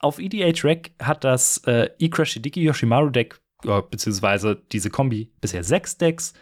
Auf 0.00 0.18
EDH 0.18 0.64
Rec 0.64 0.90
hat 1.00 1.22
das 1.22 1.58
äh, 1.66 1.88
Ikrashidiki 1.98 2.62
Yoshimaru 2.62 3.10
Deck, 3.10 3.40
äh, 3.64 3.80
beziehungsweise 3.88 4.60
diese 4.72 4.90
Kombi, 4.90 5.30
bisher 5.40 5.62
sechs 5.62 5.96
Decks. 5.96 6.32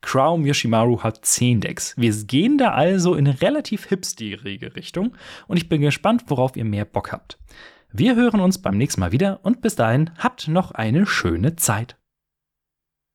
Crown 0.00 0.46
Yoshimaru 0.46 1.02
hat 1.02 1.24
10 1.24 1.60
Decks. 1.60 1.94
Wir 1.96 2.12
gehen 2.12 2.56
da 2.56 2.70
also 2.70 3.14
in 3.14 3.26
relativ 3.26 3.86
hipsterige 3.86 4.74
Richtung 4.76 5.16
und 5.46 5.56
ich 5.56 5.68
bin 5.68 5.80
gespannt, 5.80 6.24
worauf 6.28 6.56
ihr 6.56 6.64
mehr 6.64 6.84
Bock 6.84 7.12
habt. 7.12 7.38
Wir 7.92 8.16
hören 8.16 8.40
uns 8.40 8.62
beim 8.62 8.76
nächsten 8.76 9.00
Mal 9.00 9.12
wieder 9.12 9.40
und 9.42 9.60
bis 9.60 9.74
dahin 9.74 10.10
habt 10.18 10.48
noch 10.48 10.70
eine 10.70 11.06
schöne 11.06 11.56
Zeit. 11.56 11.97